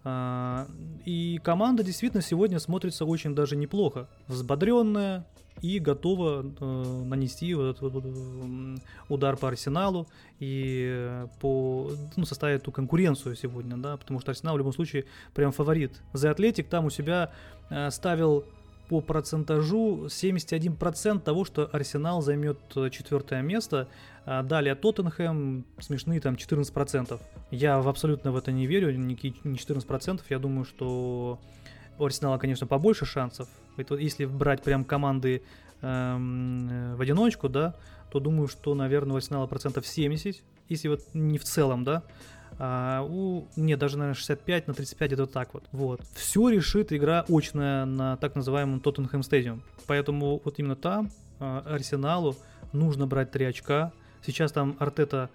[0.03, 0.67] А,
[1.05, 4.07] и команда действительно сегодня смотрится очень даже неплохо.
[4.27, 5.25] Взбодренная,
[5.61, 8.75] и готова э, нанести вот этот вот, э,
[9.09, 10.07] удар по Арсеналу
[10.39, 15.51] и по, ну, составить ту конкуренцию сегодня, да, потому что Арсенал в любом случае прям
[15.51, 16.01] фаворит.
[16.13, 17.34] За Атлетик там у себя
[17.69, 18.45] э, ставил
[18.89, 23.87] по процентажу 71% того, что Арсенал займет э, четвертое место.
[24.25, 27.19] А далее Тоттенхэм смешные там 14%.
[27.51, 30.21] Я в абсолютно в это не верю, не 14%.
[30.29, 31.39] Я думаю, что
[31.99, 33.47] у Арсенала, конечно, побольше шансов.
[33.77, 35.43] Это, если брать прям команды
[35.81, 37.75] эм, в одиночку, да,
[38.11, 40.37] то думаю, что, наверное, у Арсенала процентов 70,
[40.67, 42.03] если вот не в целом, да.
[42.62, 45.64] А у, нет, даже, наверное, 65 на 35 это так вот.
[45.72, 46.01] Вот.
[46.14, 49.64] Все решит игра очная на так называемом Тоттенхэм Стадиум.
[49.88, 52.36] Поэтому вот именно там э, Арсеналу
[52.74, 53.93] нужно брать 3 очка.
[54.26, 55.30] Сейчас там Артета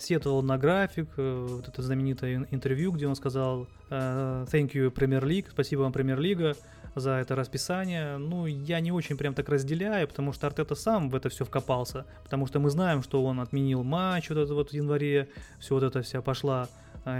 [0.00, 5.22] сетовал на график, э, вот это знаменитое интервью, где он сказал э, «Thank you, Premier
[5.22, 6.56] League», «Спасибо вам, Премьер-лига»,
[6.96, 8.16] за это расписание.
[8.16, 12.04] Ну, я не очень прям так разделяю, потому что Артета сам в это все вкопался.
[12.24, 15.28] Потому что мы знаем, что он отменил матч вот это вот в январе,
[15.60, 16.68] все вот это вся пошла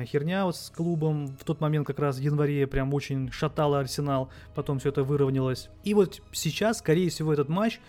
[0.07, 1.29] херня вот с клубом.
[1.29, 5.71] В тот момент как раз в январе прям очень шатало Арсенал, потом все это выровнялось.
[5.85, 7.81] И вот сейчас, скорее всего, этот матч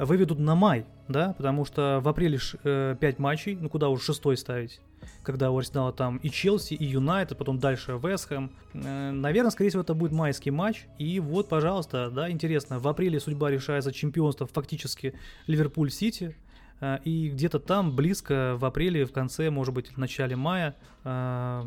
[0.00, 4.02] выведут на май, да, потому что в апреле ш, э, 5 матчей, ну куда уж
[4.02, 4.80] шестой ставить,
[5.22, 8.50] когда у Арсенала там и Челси, и Юнайтед, потом дальше Вестхэм.
[8.72, 10.86] Э, наверное, скорее всего, это будет майский матч.
[10.98, 15.14] И вот, пожалуйста, да, интересно, в апреле судьба решается чемпионство фактически
[15.46, 16.34] Ливерпуль-Сити.
[16.80, 20.74] Э, и где-то там, близко, в апреле, в конце, может быть, в начале мая,
[21.04, 21.62] э,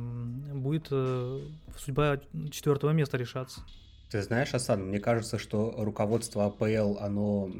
[0.53, 1.41] будет э,
[1.77, 2.19] судьба
[2.51, 3.61] четвертого места решаться.
[4.09, 7.51] Ты знаешь, Асан, мне кажется, что руководство АПЛ, оно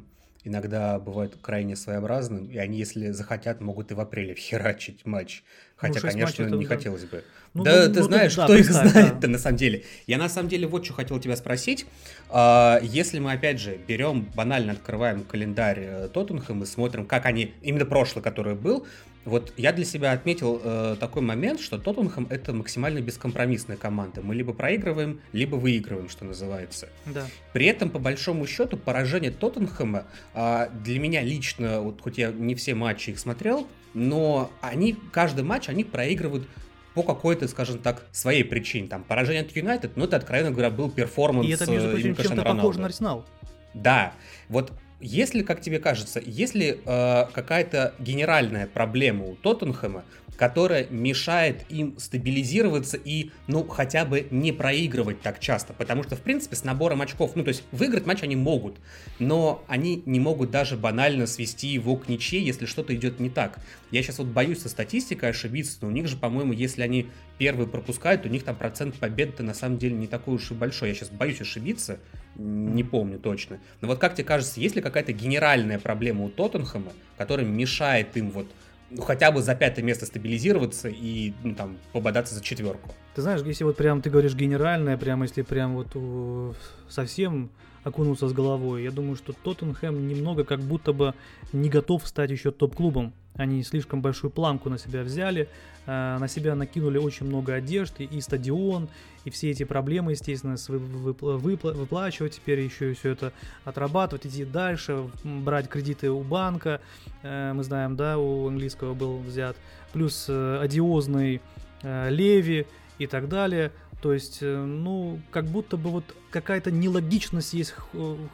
[0.44, 5.44] иногда бывает крайне своеобразным, и они, если захотят, могут и в апреле вхерачить матч.
[5.84, 6.76] Хотя, ну, конечно, не да.
[6.76, 7.26] хотелось бы.
[7.54, 9.28] Ну, да, ну, ты ну, знаешь, да, кто их знает-то да.
[9.28, 9.84] на самом деле.
[10.08, 11.86] Я на самом деле вот что хотел тебя спросить.
[12.30, 17.54] А, если мы, опять же, берем, банально открываем календарь э, Тоттенхэм и смотрим, как они,
[17.62, 18.88] именно прошлый, который был,
[19.26, 24.22] вот я для себя отметил э, такой момент, что Тоттенхэм это максимально бескомпромиссная команда.
[24.22, 26.88] Мы либо проигрываем, либо выигрываем, что называется.
[27.06, 27.26] Да.
[27.52, 32.56] При этом, по большому счету, поражение Тоттенхэма э, для меня лично, вот хоть я не
[32.56, 36.48] все матчи их смотрел, но они, каждый матч они проигрывают
[36.94, 38.88] по какой-то, скажем так, своей причине.
[38.88, 41.48] Там поражение от Юнайтед, ну это, откровенно говоря, был перформанс.
[41.48, 43.26] И это, между прочим, э, чем-то похоже на Арсенал.
[43.74, 44.14] Да,
[44.50, 50.04] вот если, как тебе кажется, если э, какая-то генеральная проблема у Тоттенхэма,
[50.38, 55.74] которая мешает им стабилизироваться и, ну, хотя бы не проигрывать так часто.
[55.74, 58.78] Потому что, в принципе, с набором очков, ну, то есть выиграть матч они могут,
[59.20, 63.60] но они не могут даже банально свести его к ничьей, если что-то идет не так.
[63.92, 67.08] Я сейчас вот боюсь со статистикой ошибиться, но у них же, по-моему, если они
[67.38, 70.90] первые пропускают, у них там процент побед-то на самом деле не такой уж и большой.
[70.90, 72.00] Я сейчас боюсь ошибиться,
[72.36, 73.60] не помню точно.
[73.82, 78.32] Но вот как тебе кажется, есть ли какая-то генеральная проблема у Тоттенхэма, которая мешает им
[78.32, 78.48] вот
[78.96, 82.94] ну, хотя бы за пятое место стабилизироваться и ну, там пободаться за четверку.
[83.16, 86.56] Ты знаешь, если вот прям ты говоришь генеральное, прям если прям вот
[86.90, 87.50] совсем
[87.84, 91.14] окунуться с головой, я думаю, что Тоттенхэм немного как будто бы
[91.52, 93.14] не готов стать еще топ-клубом.
[93.36, 95.50] Они слишком большую планку на себя взяли,
[95.86, 98.90] э, на себя накинули очень много одежды, и стадион,
[99.26, 103.34] и все эти проблемы, естественно, выплачивать, теперь еще и все это
[103.66, 106.80] отрабатывать, идти дальше, брать кредиты у банка,
[107.24, 109.58] э, мы знаем, да, у английского был взят,
[109.94, 111.42] плюс э, одиозный
[111.84, 112.66] Леви
[112.98, 113.74] и так далее.
[114.04, 117.74] То есть, ну, как будто бы вот какая-то нелогичность есть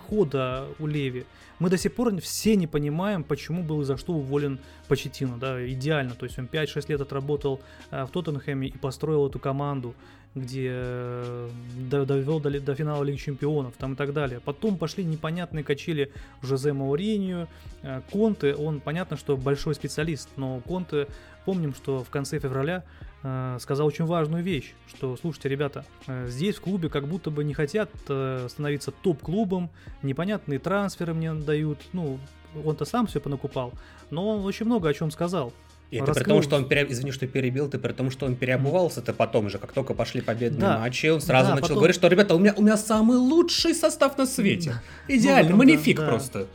[0.08, 1.28] хода у Леви.
[1.60, 4.58] Мы до сих пор все не понимаем, почему был и за что уволен
[4.88, 7.62] Почетино, да, идеально, то есть он 5-6 лет отработал
[7.92, 9.94] э, в Тоттенхэме и построил эту команду,
[10.34, 11.50] где э,
[11.92, 14.40] довел до, до финала Лиги Чемпионов, там и так далее.
[14.40, 16.12] Потом пошли непонятные качели
[16.42, 17.48] Жозе Мауринью,
[17.84, 21.08] э, Конте, он, понятно, что большой специалист, но Конте,
[21.46, 26.56] помним, что в конце февраля Э, сказал очень важную вещь, что, слушайте, ребята, э, здесь
[26.56, 29.70] в клубе как будто бы не хотят э, становиться топ-клубом,
[30.04, 32.18] непонятные трансферы мне дают, ну,
[32.64, 33.74] он-то сам все понакупал,
[34.10, 35.54] но он очень много о чем сказал.
[35.92, 36.16] И Раскрыл...
[36.16, 36.86] при том, что он, пере...
[36.88, 40.62] извини, что перебил, ты при том, что он переобувался-то потом же, как только пошли победные
[40.62, 40.80] да.
[40.80, 41.78] матчи, он сразу да, начал потом...
[41.78, 44.76] говорить, что, ребята, у меня, у меня самый лучший состав на свете.
[45.08, 46.48] Идеально, ну, манифик да, просто.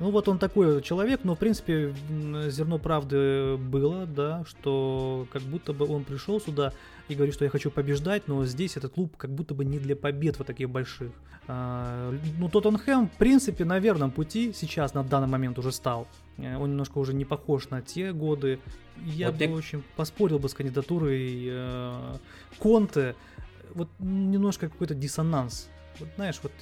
[0.00, 1.94] Ну вот он такой человек, но в принципе
[2.48, 6.72] зерно правды было, да, что как будто бы он пришел сюда
[7.08, 9.94] и говорит, что я хочу побеждать, но здесь этот клуб как будто бы не для
[9.94, 11.12] побед вот таких больших.
[11.48, 16.08] А, ну Тоттенхэм в принципе на верном пути сейчас на данный момент уже стал.
[16.38, 18.58] Э, он немножко уже не похож на те годы.
[19.04, 19.50] Я вот бы я...
[19.50, 22.16] очень поспорил бы с кандидатурой э,
[22.58, 23.16] Конте.
[23.74, 25.68] Вот немножко какой-то диссонанс.
[25.98, 26.52] Вот знаешь, вот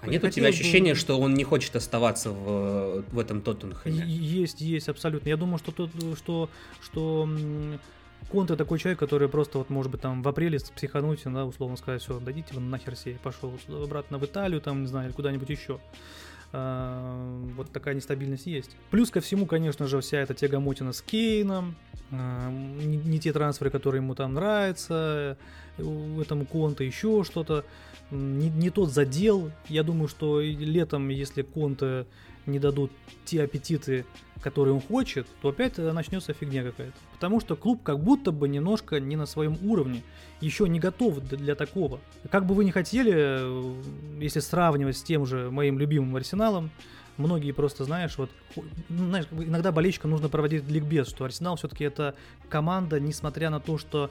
[0.00, 0.98] а нет у тебя ощущения, бы...
[0.98, 4.04] что он не хочет оставаться в, в этом Тоттенхэме?
[4.06, 5.28] Есть, есть, абсолютно.
[5.28, 6.50] Я думаю, что, тот, что,
[6.82, 7.28] что
[8.30, 12.02] Конте такой человек, который просто вот может быть там в апреле психануть, да, условно сказать,
[12.02, 15.80] все, дадите вы нахер себе, пошел обратно в Италию, там, не знаю, или куда-нибудь еще.
[16.52, 18.76] А, вот такая нестабильность есть.
[18.90, 21.74] Плюс ко всему, конечно же, вся эта тягомотина с Кейном,
[22.12, 25.36] а, не, не те трансферы, которые ему там нравятся,
[25.76, 27.64] этому Конте еще что-то
[28.10, 29.50] не, не тот задел.
[29.68, 32.06] Я думаю, что летом, если Конте
[32.46, 32.92] не дадут
[33.24, 34.04] те аппетиты,
[34.40, 36.96] которые он хочет, то опять начнется фигня какая-то.
[37.14, 40.02] Потому что клуб как будто бы немножко не на своем уровне,
[40.40, 42.00] еще не готов для такого.
[42.30, 46.70] Как бы вы ни хотели, если сравнивать с тем же моим любимым Арсеналом,
[47.16, 48.30] многие просто, знаешь, вот,
[48.90, 52.14] ну, знаешь, иногда болельщикам нужно проводить ликбез, что Арсенал все-таки это
[52.50, 54.10] команда, несмотря на то, что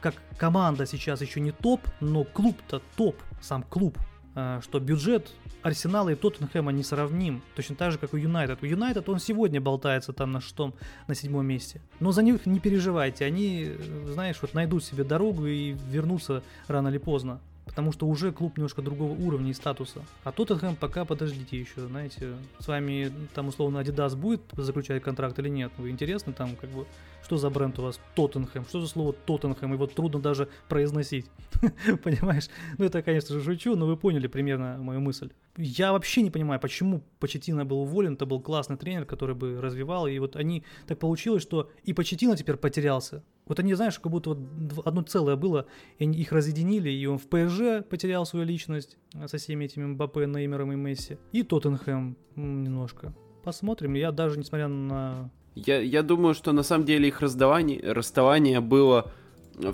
[0.00, 3.98] как команда сейчас еще не топ, но клуб-то топ, сам клуб,
[4.34, 5.30] а, что бюджет
[5.62, 8.62] Арсенала и Тоттенхэма несравним, точно так же, как у Юнайтед.
[8.62, 10.74] У Юнайтед он сегодня болтается там на шестом,
[11.06, 11.82] на седьмом месте.
[12.00, 13.72] Но за них не переживайте, они,
[14.06, 17.40] знаешь, вот найдут себе дорогу и вернутся рано или поздно.
[17.64, 20.00] Потому что уже клуб немножко другого уровня и статуса.
[20.24, 25.48] А Тоттенхэм пока подождите еще, знаете, с вами там условно Adidas будет заключать контракт или
[25.48, 25.72] нет.
[25.78, 26.86] Вы интересны там как бы,
[27.24, 31.26] что за бренд у вас Тоттенхэм, что за слово Тоттенхэм, его трудно даже произносить,
[32.04, 32.48] понимаешь?
[32.78, 35.30] Ну это, конечно же, шучу, но вы поняли примерно мою мысль.
[35.56, 40.06] Я вообще не понимаю, почему Почетина был уволен, это был классный тренер, который бы развивал,
[40.06, 43.22] и вот они, так получилось, что и Почетина теперь потерялся,
[43.52, 45.66] вот они, знаешь, как будто вот одно целое было,
[45.98, 49.84] и они их разъединили, и он в ПСЖ потерял свою личность э, со всеми этими
[49.84, 53.14] Мбаппе, Неймером и Месси, и Тоттенхэм немножко.
[53.44, 55.30] Посмотрим, я даже несмотря на...
[55.54, 59.12] Я, я думаю, что на самом деле их расставание, расставание было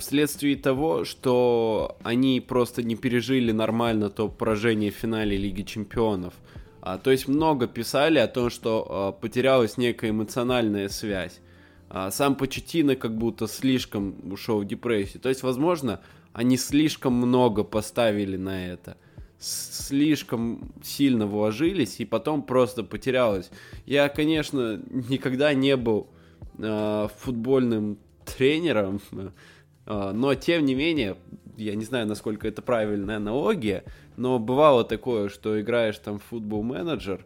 [0.00, 6.34] вследствие того, что они просто не пережили нормально то поражение в финале Лиги Чемпионов.
[6.80, 11.38] А, то есть много писали о том, что а, потерялась некая эмоциональная связь.
[11.90, 15.20] А сам Почетина как будто слишком ушел в депрессию.
[15.20, 16.00] То есть, возможно,
[16.32, 18.96] они слишком много поставили на это.
[19.38, 23.50] Слишком сильно вложились и потом просто потерялось.
[23.86, 26.08] Я, конечно, никогда не был
[26.58, 29.00] э, футбольным тренером,
[29.86, 31.16] э, но тем не менее,
[31.56, 33.84] я не знаю, насколько это правильная аналогия,
[34.16, 37.24] но бывало такое, что играешь там в футбол-менеджер,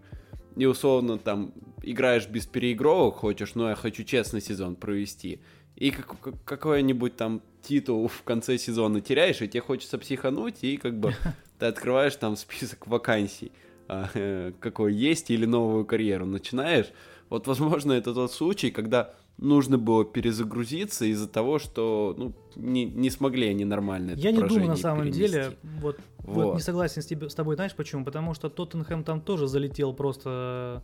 [0.57, 5.41] и условно там играешь без переигровок, хочешь, но я хочу честный сезон провести,
[5.77, 10.99] и как, какой-нибудь там титул в конце сезона теряешь, и тебе хочется психануть, и как
[10.99, 11.15] бы
[11.59, 13.53] ты открываешь там список вакансий,
[13.89, 16.87] а, э, какой есть, или новую карьеру начинаешь.
[17.29, 23.11] Вот, возможно, это тот случай, когда нужно было перезагрузиться из-за того, что ну, не, не
[23.11, 25.21] смогли они нормально Я не думаю, на самом перенести.
[25.21, 26.45] деле, вот, вот.
[26.45, 28.05] вот не согласен с, тебе, с тобой, знаешь почему?
[28.05, 30.83] Потому что Тоттенхэм там тоже залетел просто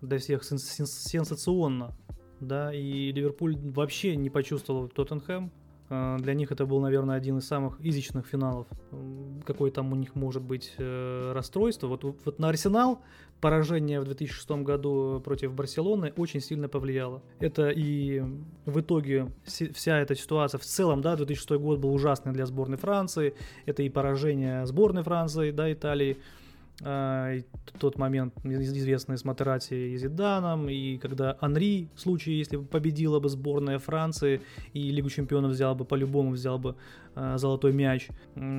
[0.00, 1.94] для всех сенсационно,
[2.40, 5.50] да, и Ливерпуль вообще не почувствовал Тоттенхэм.
[5.90, 8.66] А, для них это был, наверное, один из самых изичных финалов.
[9.46, 11.86] Какое там у них может быть э, расстройство.
[11.86, 13.00] Вот, вот на Арсенал
[13.40, 17.22] поражение в 2006 году против Барселоны очень сильно повлияло.
[17.40, 18.22] Это и
[18.64, 23.34] в итоге вся эта ситуация в целом, да, 2006 год был ужасный для сборной Франции.
[23.66, 26.16] Это и поражение сборной Франции, да, Италии.
[26.84, 27.34] А,
[27.80, 33.18] тот момент известный с Матерати и Зиданом, и когда Анри, в случае, если бы победила
[33.18, 34.40] бы сборная Франции
[34.74, 36.76] и Лигу чемпионов взял бы, по-любому взял бы
[37.16, 38.08] э, золотой мяч,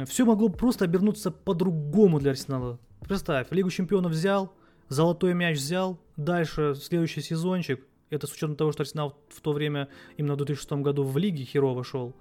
[0.05, 2.77] все могло просто обернуться по-другому для Арсенала.
[3.07, 4.53] Представь, Лигу чемпионов взял,
[4.89, 9.87] золотой мяч взял, дальше следующий сезончик, это с учетом того, что Арсенал в то время,
[10.17, 12.15] именно в 2006 году в Лиге херово шел,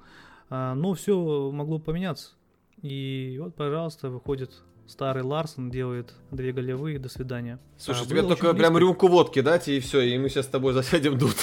[0.51, 2.35] а, но все могло поменяться.
[2.83, 4.53] И вот, пожалуйста, выходит
[4.89, 7.59] старый Ларсон делает две голевые, до свидания.
[7.77, 10.73] Слушай, а, тебе только прям рюмку водки дать, и все, и мы сейчас с тобой
[10.73, 11.37] засядем тут.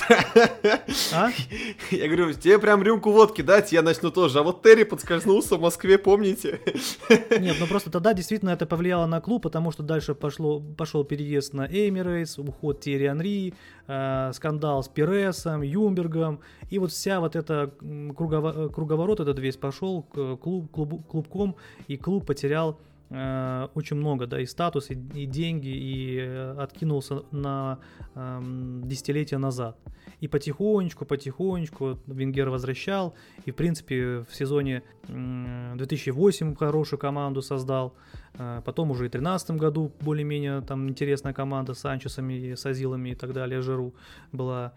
[1.14, 1.30] А?
[1.92, 4.40] Я говорю, тебе прям рюмку водки дать, я начну тоже.
[4.40, 6.60] А вот Терри подскользнулся в Москве, помните?
[7.40, 11.54] Нет, ну просто тогда действительно это повлияло на клуб, потому что дальше пошло, пошел переезд
[11.54, 13.54] на Эмирейтс, уход Терри Анри,
[13.88, 16.40] э, скандал с Пересом, Юмбергом,
[16.70, 21.56] и вот вся вот эта кругово- круговорот этот весь пошел к клуб, клуб, клубком,
[21.88, 22.80] и клуб потерял
[23.10, 27.80] Э, очень много, да, и статус, и, и деньги, и э, откинулся на
[28.16, 28.42] э,
[28.84, 29.78] десятилетия назад.
[30.22, 33.14] И потихонечку, потихонечку Венгер возвращал,
[33.46, 37.94] и, в принципе, в сезоне э, 2008 хорошую команду создал,
[38.38, 43.16] потом уже и в 2013 году более-менее там интересная команда с Анчесами, с Азилами и
[43.16, 43.94] так далее, Жиру
[44.32, 44.74] была,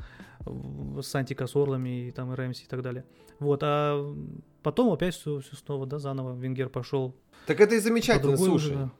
[0.46, 3.04] с Антикосорлами и там и Рэмси и так далее.
[3.38, 4.14] Вот, а
[4.62, 7.14] потом опять все, все снова, да, заново Венгер пошел
[7.48, 8.74] так это и замечательно, слушай.
[8.74, 8.90] Уже,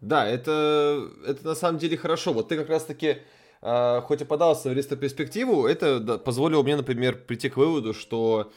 [0.00, 0.28] да.
[0.28, 2.32] это, это на самом деле хорошо.
[2.32, 3.18] Вот ты как раз-таки,
[3.62, 8.52] э, хоть и подался в ретроспективу, это да, позволило мне, например, прийти к выводу, что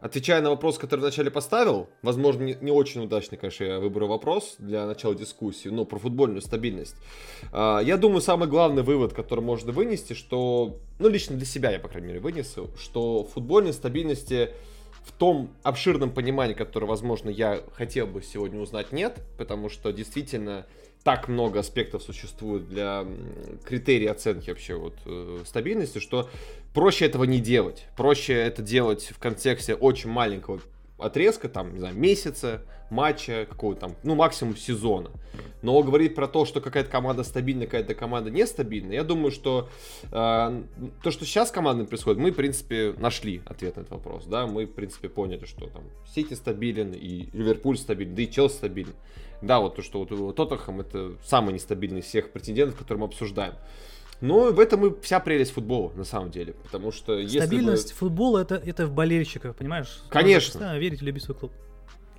[0.00, 4.56] отвечая на вопрос, который вначале поставил, возможно, не, не очень удачный, конечно, я выберу вопрос
[4.58, 6.96] для начала дискуссии, но про футбольную стабильность.
[7.52, 11.78] Э, я думаю, самый главный вывод, который можно вынести, что, ну, лично для себя я,
[11.78, 14.50] по крайней мере, вынесу, что футбольной стабильности
[15.08, 20.66] в том обширном понимании, которое, возможно, я хотел бы сегодня узнать, нет, потому что действительно
[21.02, 23.06] так много аспектов существует для
[23.64, 26.28] критерий оценки вообще вот э, стабильности, что
[26.74, 27.86] проще этого не делать.
[27.96, 30.60] Проще это делать в контексте очень маленького
[30.98, 35.10] отрезка, там, не знаю, месяца, матча, какого-то там, ну, максимум сезона.
[35.62, 39.68] Но говорить про то, что какая-то команда стабильная, какая-то команда нестабильная, я думаю, что
[40.04, 44.46] э, то, что сейчас командам происходит, мы, в принципе, нашли ответ на этот вопрос, да,
[44.46, 45.84] мы, в принципе, поняли, что там
[46.14, 48.94] Сити стабилен, и Ливерпуль стабилен, да и Челси стабилен.
[49.40, 53.54] Да, вот то, что вот Тоттенхэм это самый нестабильный из всех претендентов, которые мы обсуждаем.
[54.20, 56.54] Но в этом и вся прелесть футбола, на самом деле.
[56.64, 57.98] Потому что Стабильность бы...
[57.98, 60.02] футбола это, это в болельщиках, понимаешь?
[60.10, 60.76] Конечно.
[60.78, 61.52] верить в любить свой клуб.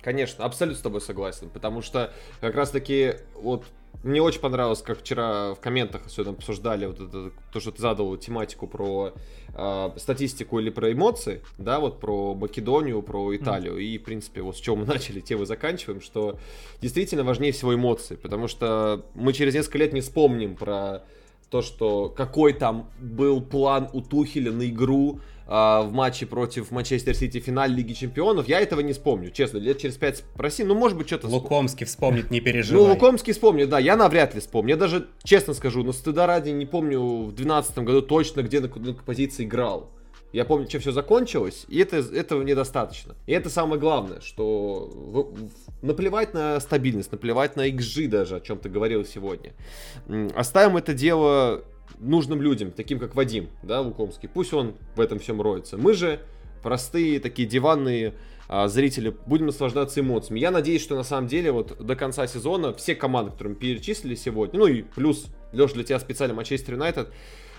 [0.02, 3.66] Конечно, абсолютно с тобой согласен, потому что как раз-таки вот
[4.02, 8.16] мне очень понравилось, как вчера в комментах особенно обсуждали вот это, то, что ты задал
[8.16, 9.12] тематику про
[9.54, 13.76] э, статистику или про эмоции, да, вот про Македонию, про Италию.
[13.76, 13.82] Mm.
[13.82, 16.38] И, в принципе, вот с чего мы начали, те мы заканчиваем, что
[16.80, 21.02] действительно важнее всего эмоции, потому что мы через несколько лет не вспомним про
[21.50, 25.20] то, что какой там был план у Тухеля на игру,
[25.52, 29.78] а, в матче против Манчестер Сити финале Лиги Чемпионов, я этого не вспомню, честно, лет
[29.78, 31.26] через пять спроси, ну, может быть, что-то...
[31.26, 32.80] Лукомский вспомнит, не переживай.
[32.80, 36.50] Ну, Лукомский вспомнит, да, я навряд ли вспомню, я даже, честно скажу, ну, стыда ради
[36.50, 39.90] не помню в 2012 году точно, где на, на позиции играл.
[40.32, 43.16] Я помню, чем все закончилось, и это, этого недостаточно.
[43.26, 45.50] И это самое главное, что в, в,
[45.82, 49.52] наплевать на стабильность, наплевать на XG даже, о чем ты говорил сегодня.
[50.34, 51.64] Оставим это дело
[51.98, 54.28] нужным людям, таким как Вадим, да, Лукомский.
[54.28, 55.76] Пусть он в этом всем роется.
[55.76, 56.20] Мы же
[56.62, 58.14] простые, такие диванные
[58.48, 60.40] а, зрители, будем наслаждаться эмоциями.
[60.40, 64.14] Я надеюсь, что на самом деле вот до конца сезона все команды, которые мы перечислили
[64.14, 67.08] сегодня, ну и плюс, Леша, для тебя специально Манчестер Юнайтед,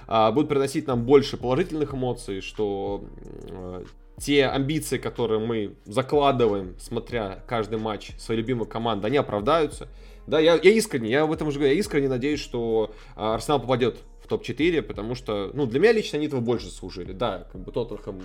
[0.08, 3.04] будут приносить нам больше положительных эмоций, что
[3.49, 3.84] а,
[4.18, 9.88] те амбиции, которые мы закладываем, смотря каждый матч своей любимой команды, они оправдаются.
[10.28, 13.97] Да, я, я искренне, я в этом уже говорю, я искренне надеюсь, что Арсенал попадет
[14.32, 17.12] топ-4, потому что, ну, для меня лично они этого больше заслужили.
[17.12, 18.22] Да, как бы Тоттенхэм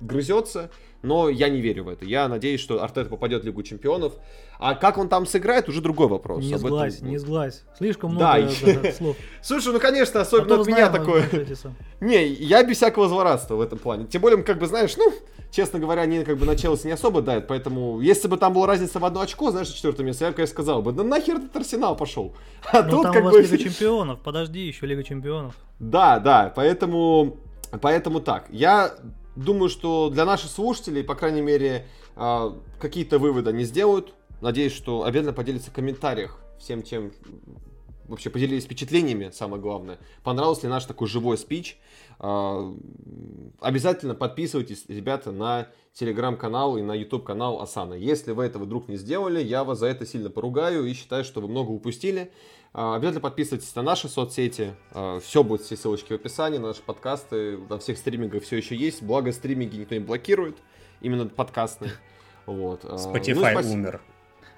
[0.00, 0.70] грызется,
[1.02, 2.04] но я не верю в это.
[2.04, 4.14] Я надеюсь, что Артет попадет в Лигу Чемпионов.
[4.58, 6.44] А как он там сыграет, уже другой вопрос.
[6.44, 7.08] Не сглазь, этом...
[7.08, 7.62] не сглазь.
[7.76, 8.92] Слишком много да.
[8.92, 9.16] слов.
[9.42, 11.28] Слушай, ну, конечно, особенно а от меня такое...
[12.00, 14.06] Не, я без всякого злорадства в этом плане.
[14.06, 15.12] Тем более, как бы, знаешь, ну,
[15.52, 18.66] честно говоря, они как бы на Челси не особо дают, поэтому если бы там была
[18.66, 21.54] разница в одно очко, знаешь, четвертое место, я бы, конечно, сказал бы, да нахер этот
[21.54, 22.34] Арсенал пошел.
[22.72, 23.42] А ну, тут там как у вас бы...
[23.42, 25.54] Лига Чемпионов, подожди, еще Лига Чемпионов.
[25.78, 27.36] Да, да, поэтому,
[27.80, 28.46] поэтому так.
[28.50, 28.94] Я
[29.36, 31.86] думаю, что для наших слушателей, по крайней мере,
[32.16, 34.14] а, какие-то выводы они сделают.
[34.40, 37.12] Надеюсь, что обязательно поделятся в комментариях всем тем,
[38.06, 39.98] вообще поделились впечатлениями, самое главное.
[40.22, 41.78] Понравился ли наш такой живой спич.
[42.18, 42.74] А,
[43.60, 47.94] обязательно подписывайтесь, ребята, на телеграм-канал и на YouTube канал Асана.
[47.94, 51.40] Если вы этого вдруг не сделали, я вас за это сильно поругаю и считаю, что
[51.40, 52.32] вы много упустили.
[52.74, 54.74] А, обязательно подписывайтесь на наши соцсети.
[54.92, 59.02] А, все будет, все ссылочки в описании, наши подкасты на всех стримингах все еще есть.
[59.02, 60.56] Благо стриминги никто не блокирует,
[61.00, 61.92] именно подкастные.
[62.46, 62.84] Вот.
[62.84, 64.00] А, Spotify ну, умер.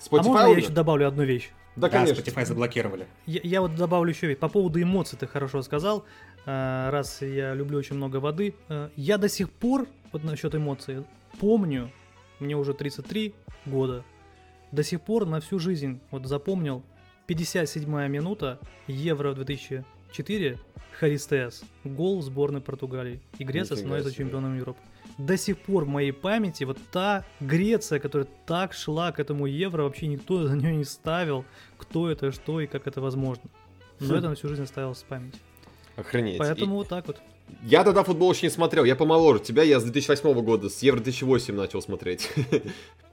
[0.00, 0.58] Spotify а можно умер?
[0.58, 1.50] я еще добавлю одну вещь?
[1.76, 2.20] Да, да конечно.
[2.20, 3.06] Spotify заблокировали.
[3.26, 6.04] Я, я вот добавлю еще по поводу эмоций ты хорошо сказал.
[6.44, 8.54] Раз я люблю очень много воды,
[8.96, 11.04] я до сих пор вот насчет эмоций
[11.40, 11.90] помню,
[12.38, 13.34] мне уже 33
[13.66, 14.04] года,
[14.72, 16.82] до сих пор на всю жизнь вот запомнил
[17.26, 20.58] 57 минута, Евро 2004,
[20.98, 23.20] Харистеас, гол сборной Португалии.
[23.38, 24.78] И Греция становится чемпионом Европы.
[25.18, 29.84] До сих пор в моей памяти вот та Греция, которая так шла к этому Евро,
[29.84, 31.44] вообще никто за нее не ставил,
[31.78, 33.44] кто это, что и как это возможно.
[34.00, 34.18] Но хм.
[34.18, 35.38] это на всю жизнь оставилось в памяти.
[35.96, 36.38] Охренеть.
[36.38, 36.76] Поэтому и...
[36.78, 37.20] вот так вот.
[37.62, 41.00] Я тогда футбол еще не смотрел, я помоложе тебя, я с 2008 года, с Евро
[41.00, 42.30] 2008 начал смотреть.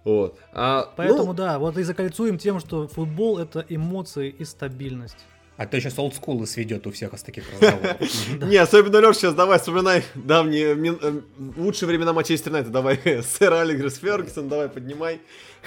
[0.03, 0.39] Вот.
[0.51, 1.33] А, Поэтому ну...
[1.35, 5.17] да, вот и закольцуем тем, что футбол это эмоции и стабильность.
[5.57, 7.97] А то сейчас олдскулы сведет у всех из таких разговоров.
[8.41, 11.21] Не, особенно Леш, сейчас давай вспоминай давние, э,
[11.57, 12.71] лучшие времена Манчестер Юнайтед.
[12.71, 15.21] Давай, сэр Алигрес Фергюсон, давай поднимай.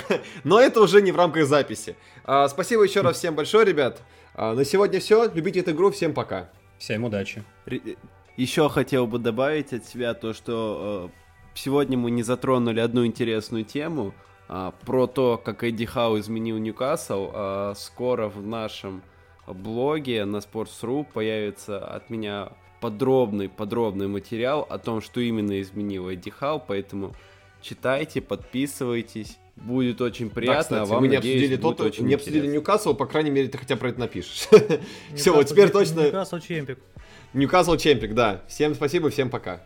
[0.45, 1.97] Но это уже не в рамках записи.
[2.25, 4.01] А, спасибо еще раз всем большое, ребят.
[4.35, 5.31] А, на сегодня все.
[5.33, 5.91] Любите эту игру.
[5.91, 6.51] Всем пока.
[6.79, 7.45] Всем удачи.
[8.37, 11.19] Еще хотел бы добавить от себя то, что э,
[11.55, 14.13] сегодня мы не затронули одну интересную тему
[14.49, 17.75] а, про то, как Эдди Хау изменил Ньюкасл.
[17.77, 19.03] Скоро в нашем
[19.53, 26.31] блоге на Sports.ru появится от меня подробный, подробный материал о том, что именно изменил Эдди
[26.31, 27.15] Хау, поэтому
[27.63, 29.39] читайте, подписывайтесь.
[29.57, 32.47] Будет очень приятно, да, кстати, а вам, мы не надеюсь, обсудили тот, очень не обсудили
[32.49, 34.49] Ньюкасл, по крайней мере, ты хотя бы про это напишешь.
[35.15, 36.01] Все, вот теперь точно...
[36.01, 36.79] Ньюкасл Чемпик.
[37.33, 38.43] Ньюкасл Чемпик, да.
[38.49, 39.65] Всем спасибо, всем пока.